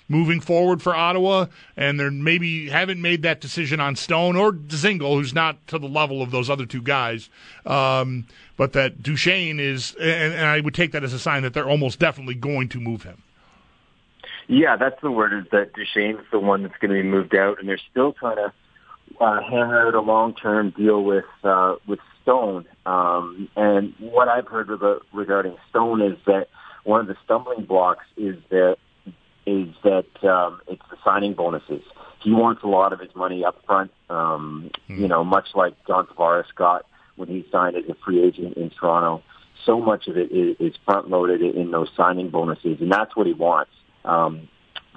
[0.09, 1.45] moving forward for Ottawa,
[1.77, 5.87] and they maybe haven't made that decision on Stone or Dzingel, who's not to the
[5.87, 7.29] level of those other two guys.
[7.65, 8.25] Um,
[8.57, 11.69] but that Duchene is, and, and I would take that as a sign that they're
[11.69, 13.21] almost definitely going to move him.
[14.47, 15.33] Yeah, that's the word.
[15.33, 18.37] Is that Duchene's the one that's going to be moved out, and they're still trying
[18.37, 18.53] to
[19.21, 22.65] uh, hammer out a long-term deal with uh, with Stone.
[22.85, 26.47] Um, and what I've heard about, regarding Stone is that
[26.83, 28.77] one of the stumbling blocks is that
[29.45, 31.81] is that um, it's the signing bonuses.
[32.21, 33.91] He wants a lot of his money up front.
[34.09, 34.99] Um, mm.
[34.99, 38.69] You know, much like John Tavares got when he signed as a free agent in
[38.69, 39.23] Toronto.
[39.65, 43.27] So much of it is, is front loaded in those signing bonuses, and that's what
[43.27, 43.71] he wants
[44.05, 44.47] um,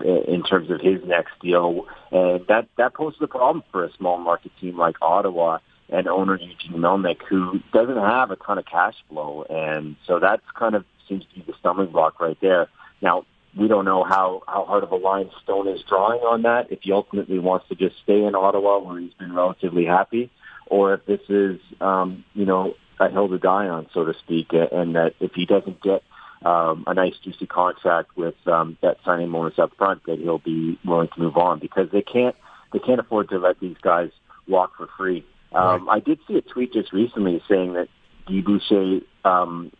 [0.04, 1.86] in terms of his next deal.
[2.10, 5.58] And that that poses a problem for a small market team like Ottawa
[5.92, 10.42] and owner Eugene Melnyk, who doesn't have a ton of cash flow, and so that's
[10.58, 12.68] kind of seems to be the stumbling block right there.
[13.00, 13.24] Now,
[13.56, 16.80] we don't know how, how hard of a line Stone is drawing on that, if
[16.82, 20.30] he ultimately wants to just stay in Ottawa where he's been relatively happy,
[20.66, 24.52] or if this is, um, you know, a hill to die on, so to speak,
[24.52, 26.02] and that if he doesn't get
[26.44, 30.78] um, a nice juicy contract with um, that signing bonus up front, that he'll be
[30.84, 32.36] willing to move on because they can't
[32.72, 34.10] they can't afford to let these guys
[34.48, 35.24] walk for free.
[35.54, 35.96] Um, right.
[35.96, 37.88] I did see a tweet just recently saying that
[38.26, 39.72] Guy Boucher um,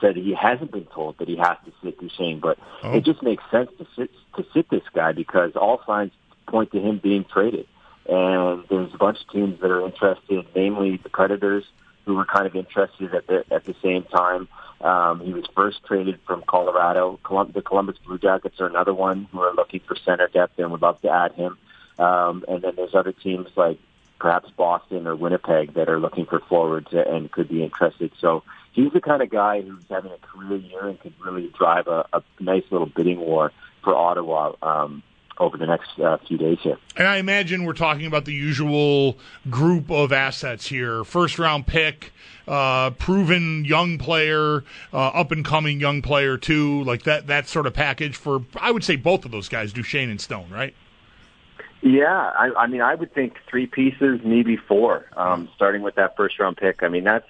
[0.00, 2.92] said he hasn't been told that he has to sit Duchene, but oh.
[2.92, 6.12] it just makes sense to sit to sit this guy because all signs
[6.46, 7.66] point to him being traded.
[8.08, 11.64] And there's a bunch of teams that are interested, namely the Predators,
[12.04, 14.48] who were kind of interested at the at the same time.
[14.80, 17.18] Um, he was first traded from Colorado.
[17.22, 20.70] Colum- the Columbus Blue Jackets are another one who are looking for center depth and
[20.70, 21.56] would love to add him.
[21.98, 23.78] Um, and then there's other teams like
[24.18, 28.12] perhaps Boston or Winnipeg that are looking for forwards and could be interested.
[28.20, 31.86] So he's the kind of guy who's having a career year and could really drive
[31.86, 33.52] a, a nice little bidding war
[33.82, 34.52] for Ottawa.
[34.62, 35.02] Um,
[35.38, 36.78] over the next uh, few days here.
[36.96, 39.18] And I imagine we're talking about the usual
[39.50, 42.12] group of assets here: first round pick,
[42.48, 47.66] uh, proven young player, uh, up and coming young player too, like that that sort
[47.66, 50.74] of package for I would say both of those guys, Duchene and Stone, right?
[51.86, 56.16] Yeah, I, I mean, I would think three pieces, maybe four, um, starting with that
[56.16, 56.82] first round pick.
[56.82, 57.28] I mean, that's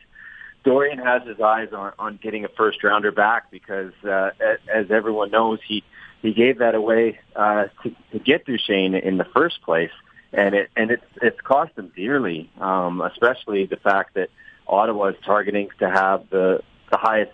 [0.65, 4.31] Dorion has his eyes on, on getting a first rounder back because, uh,
[4.73, 5.85] as everyone knows, he
[6.23, 9.93] he gave that away uh, to, to get Duchene in the first place,
[10.33, 14.31] and it and it's it's cost him dearly, um, especially the fact that
[14.67, 17.33] Ottawa is targeting to have the the highest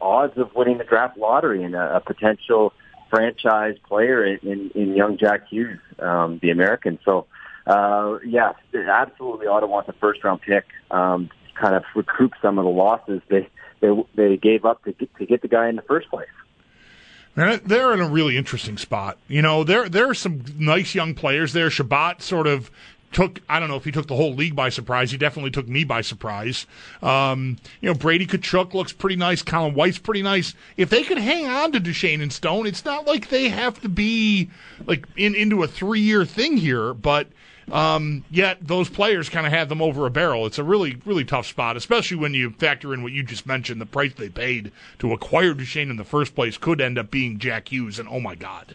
[0.00, 2.72] odds of winning the draft lottery and a, a potential
[3.14, 6.98] franchise player in, in, young Jack Hughes, um, the American.
[7.04, 7.26] So,
[7.66, 10.64] uh, yes, absolutely, Ottawa wants a first round pick.
[10.90, 13.48] Um, kind of recoup some of the losses they
[13.80, 16.28] they they gave up to get, to get the guy in the first place.
[17.36, 19.18] And they're in a really interesting spot.
[19.28, 21.70] You know, there there are some nice young players there.
[21.70, 22.70] Chabot sort of
[23.14, 25.10] took I don't know if he took the whole league by surprise.
[25.10, 26.66] He definitely took me by surprise.
[27.02, 29.42] Um, you know, Brady Tkachuk looks pretty nice.
[29.42, 30.54] Colin White's pretty nice.
[30.76, 33.88] If they could hang on to Duchene and Stone, it's not like they have to
[33.88, 34.50] be
[34.86, 37.28] like in into a three year thing here, but
[37.72, 40.44] um, yet those players kind of had them over a barrel.
[40.44, 43.80] It's a really, really tough spot, especially when you factor in what you just mentioned.
[43.80, 47.38] The price they paid to acquire Duchene in the first place could end up being
[47.38, 48.74] Jack Hughes, and oh my God.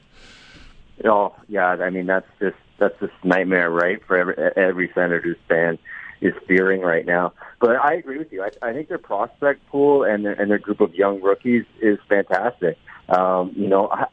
[1.06, 4.02] Oh yeah, I mean that's just that's just nightmare, right?
[4.06, 5.78] For every every Senators fan
[6.22, 7.34] is fearing right now.
[7.60, 8.44] But I agree with you.
[8.44, 11.98] I, I think their prospect pool and their, and their group of young rookies is
[12.10, 12.78] fantastic.
[13.08, 14.08] Um, you know, I,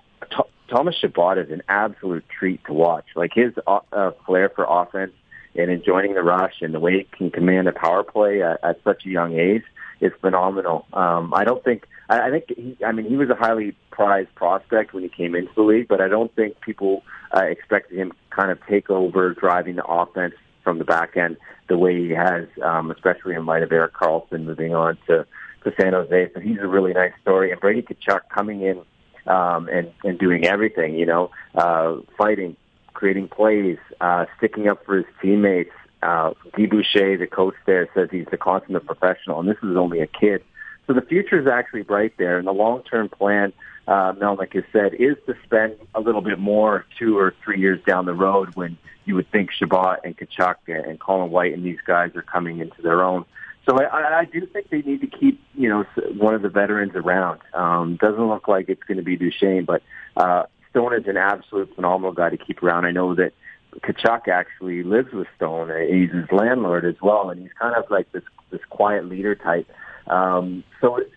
[0.69, 3.07] Thomas Chabot is an absolute treat to watch.
[3.15, 5.13] Like his uh, uh, flair for offense
[5.55, 8.81] and enjoying the rush and the way he can command a power play at, at
[8.85, 9.65] such a young age
[10.01, 10.87] is phenomenal.
[10.93, 12.77] Um, I don't think I, I think he.
[12.85, 16.01] I mean, he was a highly prized prospect when he came into the league, but
[16.01, 17.03] I don't think people
[17.37, 21.37] uh, expected him kind of take over driving the offense from the back end
[21.69, 25.27] the way he has, um, especially in light of Erik Karlsson moving on to
[25.65, 26.31] to San Jose.
[26.35, 27.51] So he's a really nice story.
[27.51, 28.83] And Brady Tkachuk coming in
[29.27, 30.95] um, and and doing everything.
[30.95, 32.57] You know, uh, fighting,
[32.95, 35.73] creating plays, uh, sticking up for his teammates.
[36.03, 40.01] Uh, Guy Boucher, the coach there, says he's the consummate professional, and this is only
[40.01, 40.43] a kid.
[40.87, 43.53] So the future is actually bright there, and the long-term plan,
[43.89, 47.81] uh, Melnyk has said, is to spend a little bit more two or three years
[47.87, 51.79] down the road when you would think Chabot and Tkachuk and Colin White and these
[51.87, 53.25] guys are coming into their own.
[53.69, 55.85] So I, I do think they need to keep, you know,
[56.17, 57.41] one of the veterans around.
[57.53, 59.83] Um, doesn't look like it's going to be Duchene, but
[60.17, 62.85] uh, Stone is an absolute phenomenal guy to keep around.
[62.85, 63.33] I know that
[63.81, 65.71] Tkachuk actually lives with Stone.
[65.89, 69.69] He's his landlord as well, and he's kind of like this this quiet leader type.
[70.07, 71.11] Um, so it,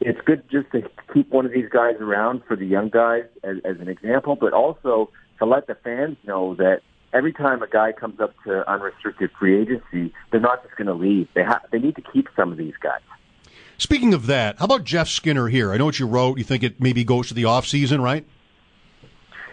[0.00, 3.56] it's good just to keep one of these guys around for the young guys as,
[3.64, 6.80] as an example, but also to let the fans know that
[7.12, 10.94] every time a guy comes up to unrestricted free agency, they're not just going to
[10.94, 11.28] leave.
[11.34, 13.00] They have they need to keep some of these guys.
[13.78, 15.72] Speaking of that, how about Jeff Skinner here?
[15.72, 16.38] I know what you wrote.
[16.38, 18.24] You think it maybe goes to the off season, right?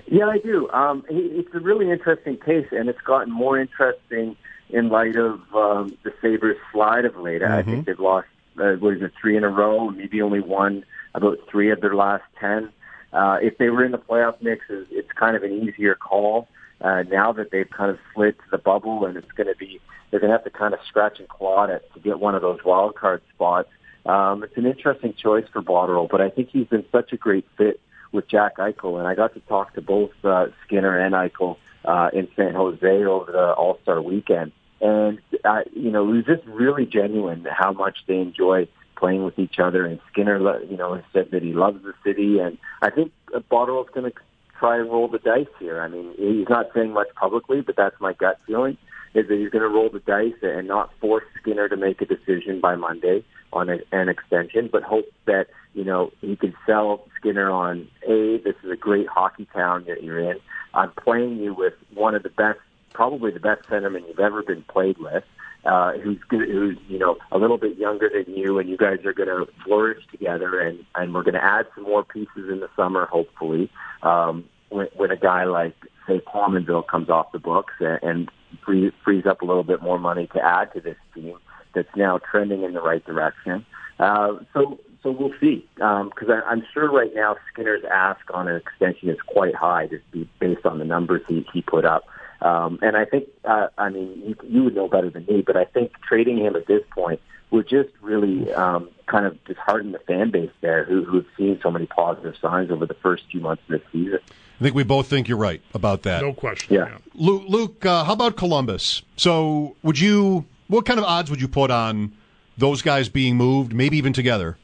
[0.08, 0.70] Yeah, I do.
[0.72, 4.36] Um, he, it's a really interesting case, and it's gotten more interesting
[4.70, 7.42] in light of um, the Sabres' slide of late.
[7.42, 7.54] Mm-hmm.
[7.54, 8.28] I think they've lost,
[8.60, 10.84] uh, what is it, three in a row, maybe only won
[11.16, 12.70] about three of their last ten.
[13.12, 16.48] Uh, if they were in the playoff mix, it's kind of an easier call.
[16.82, 19.82] Uh, now that they've kind of slid to the bubble, and it's going to be,
[20.10, 22.36] they're going to have to kind of scratch and claw at it to get one
[22.36, 23.70] of those wild card spots.
[24.06, 27.46] Um, it's an interesting choice for Botterill, but I think he's been such a great
[27.58, 27.82] fit
[28.12, 32.10] with Jack Eichel, and I got to talk to both uh, Skinner and Eichel uh,
[32.14, 34.52] in San Jose over the All Star weekend,
[34.82, 39.40] and uh, you know it was just really genuine how much they enjoy playing with
[39.40, 39.86] each other.
[39.86, 43.12] And Skinner, you know, said that he loves the city, and I think
[43.50, 44.18] Botterill's going to
[44.60, 45.82] try and roll the dice here.
[45.82, 48.78] I mean, he's not saying much publicly, but that's my gut feeling
[49.14, 52.06] is that he's going to roll the dice and not force Skinner to make a
[52.06, 57.06] decision by Monday on a, an extension, but hope that you know he can sell
[57.18, 60.40] Skinner on a this is a great hockey town that you're in.
[60.74, 62.60] I'm playing you with one of the best,
[62.94, 65.24] probably the best centerman you've ever been played with.
[65.66, 69.14] Uh, who's who's you know a little bit younger than you, and you guys are
[69.14, 72.70] going to flourish together, and and we're going to add some more pieces in the
[72.78, 73.70] summer, hopefully.
[74.02, 75.76] Um, when, when a guy like
[76.08, 78.32] say Pominville comes off the books and, and
[78.66, 81.36] free, frees up a little bit more money to add to this team
[81.74, 83.66] that's now trending in the right direction.
[84.00, 85.66] Uh, so so we'll see.
[85.76, 90.10] Because um, I'm sure right now Skinner's ask on an extension is quite high, just
[90.12, 92.04] be based on the numbers he, he put up.
[92.42, 95.58] Um, and I think, uh, I mean, you, you would know better than me, but
[95.58, 97.20] I think trading him at this point
[97.52, 101.72] would just really um, kind of dishearten the fan base there, who, who've seen so
[101.72, 104.20] many positive signs over the first few months of this season.
[104.60, 106.22] I think we both think you're right about that.
[106.22, 106.76] No question.
[106.76, 106.98] Yeah.
[107.14, 109.04] Luke, Luke uh, how about Columbus?
[109.16, 110.46] So, would you?
[110.68, 112.14] What kind of odds would you put on
[112.58, 114.58] those guys being moved, maybe even together?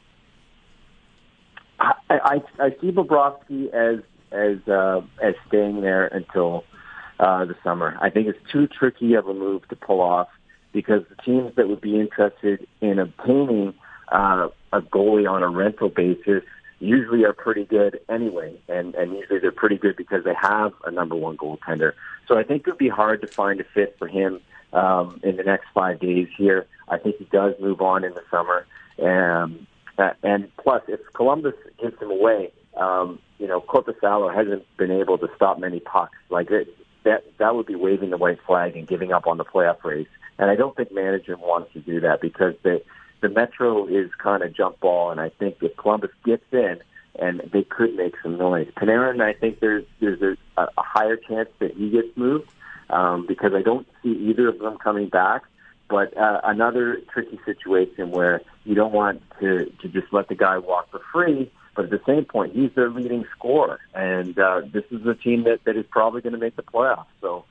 [1.80, 4.02] I, I, I see Bobrovsky as
[4.32, 6.66] as uh, as staying there until
[7.20, 7.98] uh, the summer.
[8.02, 10.28] I think it's too tricky of a move to pull off
[10.74, 13.74] because the teams that would be interested in obtaining
[14.12, 16.44] uh, a goalie on a rental basis
[16.80, 20.92] usually are pretty good anyway, and and usually they're pretty good because they have a
[20.92, 21.94] number one goaltender.
[22.28, 24.42] So I think it would be hard to find a fit for him
[24.74, 26.68] um, in the next five days here.
[26.90, 28.68] I think he does move on in the summer,
[29.02, 29.68] um,
[30.24, 35.30] and plus if Columbus gives him away, um, you know Korpisalo hasn't been able to
[35.36, 36.18] stop many pucks.
[36.30, 36.68] Like it,
[37.06, 40.08] that, that would be waving the white flag and giving up on the playoff race.
[40.38, 42.84] And I don't think management wants to do that because they
[43.22, 46.80] the Metro is kind of jump ball, and I think if Columbus gets in,
[47.18, 48.68] and they could make some noise.
[48.78, 52.50] Panarin, I think there's there's a, a higher chance that he gets moved
[52.90, 55.44] um, because I don't see either of them coming back.
[55.90, 60.58] But uh, another tricky situation where you don't want to to just let the guy
[60.58, 64.86] walk for free, but at the same point, he's their leading scorer, and uh, this
[64.92, 67.06] is a team that that is probably going to make the playoffs.
[67.22, 67.46] So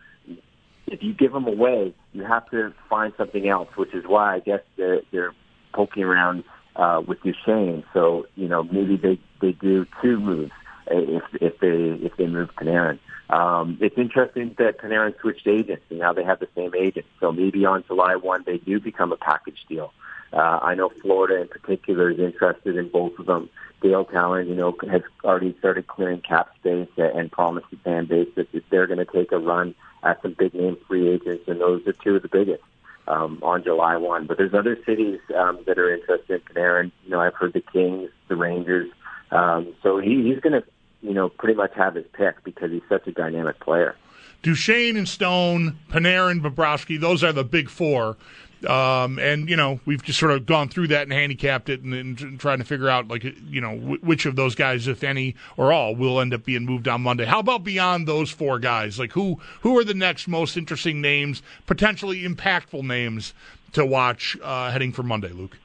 [0.87, 4.39] if you give him away, you have to find something else, which is why I
[4.41, 5.35] guess they're, they're
[5.73, 6.45] poking around
[6.77, 7.85] uh, with Duchene.
[7.93, 10.53] So you know maybe they they do two moves
[10.87, 12.99] if if they if they move Panarin.
[13.31, 17.07] Um, it's interesting that Panarin switched agents and now they have the same agent.
[17.21, 19.93] So maybe on July one they do become a package deal.
[20.35, 23.49] Uh, I know Florida in particular is interested in both of them.
[23.81, 28.29] Dale Tallon, you know, has already started clearing cap space and promised the fan base
[28.35, 31.87] that they're going to take a run at some big name free agents, and those
[31.87, 32.63] are two of the biggest
[33.07, 34.27] um, on July 1.
[34.27, 36.91] But there's other cities um, that are interested in Panarin.
[37.05, 38.91] You know, I've heard the Kings, the Rangers.
[39.31, 40.65] Um, so he, he's going to,
[41.03, 43.97] you know, pretty much have his pick because he's such a dynamic player.
[44.43, 48.19] Duchene and Stone, Panarin, Bobrovsky, those are the big four.
[48.67, 51.93] Um, and you know we've just sort of gone through that and handicapped it, and,
[51.95, 55.35] and trying to figure out like you know w- which of those guys, if any
[55.57, 57.25] or all, will end up being moved on Monday.
[57.25, 58.99] How about beyond those four guys?
[58.99, 63.35] Like who who are the next most interesting names, potentially impactful names
[63.73, 65.59] to watch uh, heading for Monday, Luke?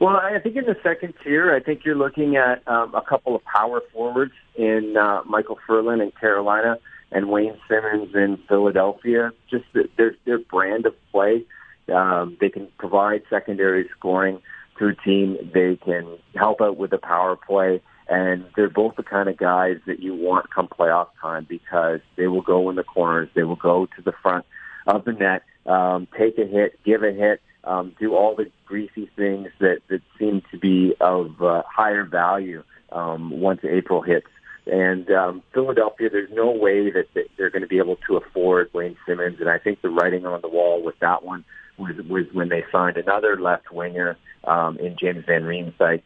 [0.00, 3.36] Well, I think in the second tier, I think you're looking at um, a couple
[3.36, 6.78] of power forwards in uh, Michael Ferland in Carolina
[7.12, 9.32] and Wayne Simmonds in Philadelphia.
[9.50, 11.44] Just the, their their brand of play,
[11.90, 14.40] um, they can provide secondary scoring
[14.78, 15.36] to a team.
[15.52, 19.76] They can help out with the power play, and they're both the kind of guys
[19.86, 23.56] that you want come playoff time because they will go in the corners, they will
[23.56, 24.46] go to the front
[24.86, 29.10] of the net, um, take a hit, give a hit um, do all the greasy
[29.16, 32.62] things that, that seem to be of uh, higher value
[32.92, 34.26] um, once April hits.
[34.66, 38.96] And um, Philadelphia, there's no way that, they're going to be able to afford Wayne
[39.06, 39.40] Simmonds.
[39.40, 41.44] And I think the writing on the wall with that one
[41.80, 46.02] was, was when they signed another left winger um, in James Van Riemsdyk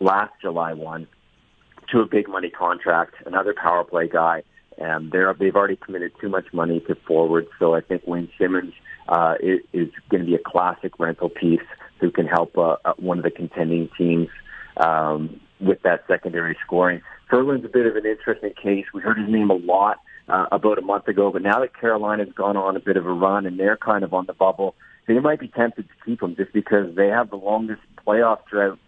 [0.00, 1.06] last July 1
[1.90, 4.42] to a big money contract, another power play guy.
[4.76, 7.46] And they're, they've already committed too much money to forward.
[7.58, 8.74] So I think Wayne Simmonds
[9.08, 11.60] uh, is, is going to be a classic rental piece
[12.00, 14.28] who can help uh, uh, one of the contending teams
[14.78, 17.02] um, with that secondary scoring.
[17.30, 18.86] Ferland's a bit of an interesting case.
[18.92, 19.98] We heard his name a lot
[20.28, 23.12] uh, about a month ago, but now that Carolina's gone on a bit of a
[23.12, 24.74] run and they're kind of on the bubble,
[25.06, 28.78] they might be tempted to keep him just because they have the longest playoff drought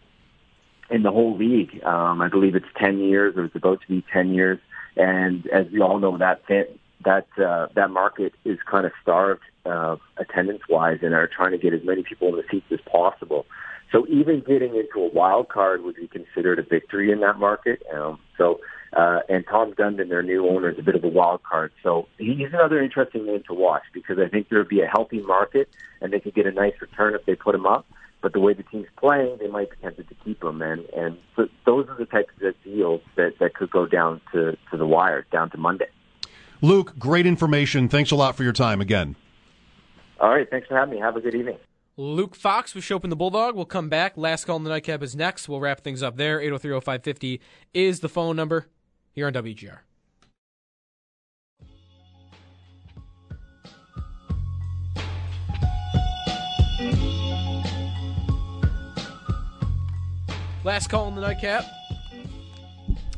[0.91, 1.83] in the whole league.
[1.85, 4.59] Um, I believe it's 10 years or it's about to be 10 years.
[4.97, 6.43] And as we all know, that
[7.05, 11.59] that uh, that market is kind of starved uh, attendance wise and are trying to
[11.59, 13.47] get as many people in the seats as possible.
[13.93, 17.83] So even getting into a wild card would be considered a victory in that market.
[17.95, 18.61] Um, so
[19.37, 21.71] and Tom Dundon, their new owner, is a bit of a wild card.
[21.83, 25.21] So he's another interesting name to watch because I think there would be a healthy
[25.21, 25.69] market
[26.01, 27.87] and they could get a nice return if they put him up.
[28.23, 30.63] But the way the team's playing, they might be tempted to keep him.
[30.63, 34.57] And and so those are the types of deals that that could go down to
[34.71, 35.89] to the wire, down to Monday.
[36.63, 37.91] Luke, great information.
[37.91, 39.17] Thanks a lot for your time again.
[40.19, 40.49] All right.
[40.49, 41.01] Thanks for having me.
[41.01, 41.59] Have a good evening.
[41.99, 43.55] Luke Fox with Schopp and the Bulldog.
[43.55, 44.17] We'll come back.
[44.17, 45.47] Last call in the nightcap is next.
[45.47, 46.41] We'll wrap things up there.
[46.41, 47.41] 8030550
[47.75, 48.67] is the phone number
[49.17, 49.79] here on WGR.
[60.63, 61.65] Last call in the nightcap.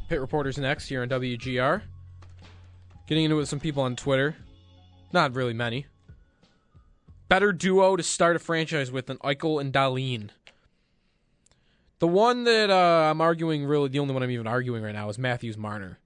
[0.09, 1.83] Pit reporters next here on WGR.
[3.09, 4.37] Getting into it with some people on Twitter.
[5.13, 5.87] Not really many.
[7.29, 10.31] Better duo to start a franchise with than Eichel and Dahlin.
[11.99, 15.09] The one that uh, I'm arguing, really, the only one I'm even arguing right now
[15.09, 15.99] is Matthews Marner.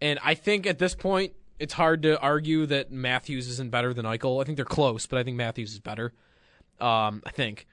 [0.00, 4.04] And I think at this point, it's hard to argue that Matthews isn't better than
[4.04, 4.40] Eichel.
[4.40, 6.12] I think they're close, but I think Matthews is better.
[6.80, 7.66] Um, I think.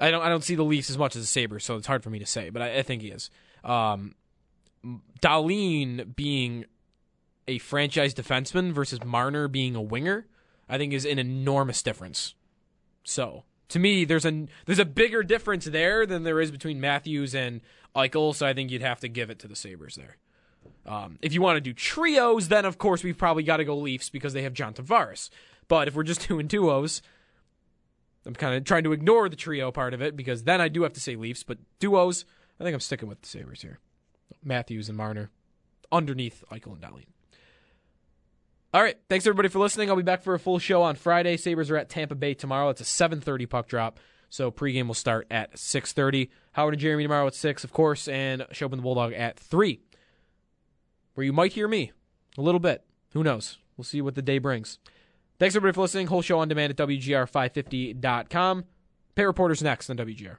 [0.00, 0.22] I don't.
[0.22, 2.18] I don't see the Leafs as much as the Sabres, so it's hard for me
[2.18, 3.30] to say, but I, I think he is.
[3.62, 4.14] Um,
[6.16, 6.64] being
[7.46, 10.26] a franchise defenseman versus Marner being a winger,
[10.68, 12.34] I think is an enormous difference.
[13.04, 17.34] So to me, there's a there's a bigger difference there than there is between Matthews
[17.34, 17.60] and
[17.96, 18.34] Eichel.
[18.34, 20.16] So I think you'd have to give it to the Sabres there.
[20.86, 23.76] Um, if you want to do trios, then of course we've probably got to go
[23.76, 25.30] Leafs because they have John Tavares.
[25.68, 27.02] But if we're just doing duos,
[28.26, 30.82] I'm kind of trying to ignore the trio part of it because then I do
[30.82, 31.42] have to say Leafs.
[31.42, 32.24] But duos,
[32.60, 33.78] I think I'm sticking with the Sabres here.
[34.44, 35.30] Matthews and Marner
[35.90, 37.06] underneath Eichel and Dahlin.
[38.74, 38.96] All right.
[39.08, 39.90] Thanks everybody for listening.
[39.90, 41.36] I'll be back for a full show on Friday.
[41.36, 42.70] Sabres are at Tampa Bay tomorrow.
[42.70, 44.00] It's a 7:30 puck drop.
[44.30, 46.30] So pregame will start at 6:30.
[46.52, 49.80] Howard and Jeremy tomorrow at 6, of course, and Schopp and the Bulldog at 3.
[51.12, 51.92] Where you might hear me
[52.38, 52.82] a little bit.
[53.12, 53.58] Who knows?
[53.76, 54.78] We'll see what the day brings.
[55.38, 56.06] Thanks everybody for listening.
[56.06, 58.64] Whole show on demand at WGR550.com.
[59.14, 60.38] Pay reporters next on WGR.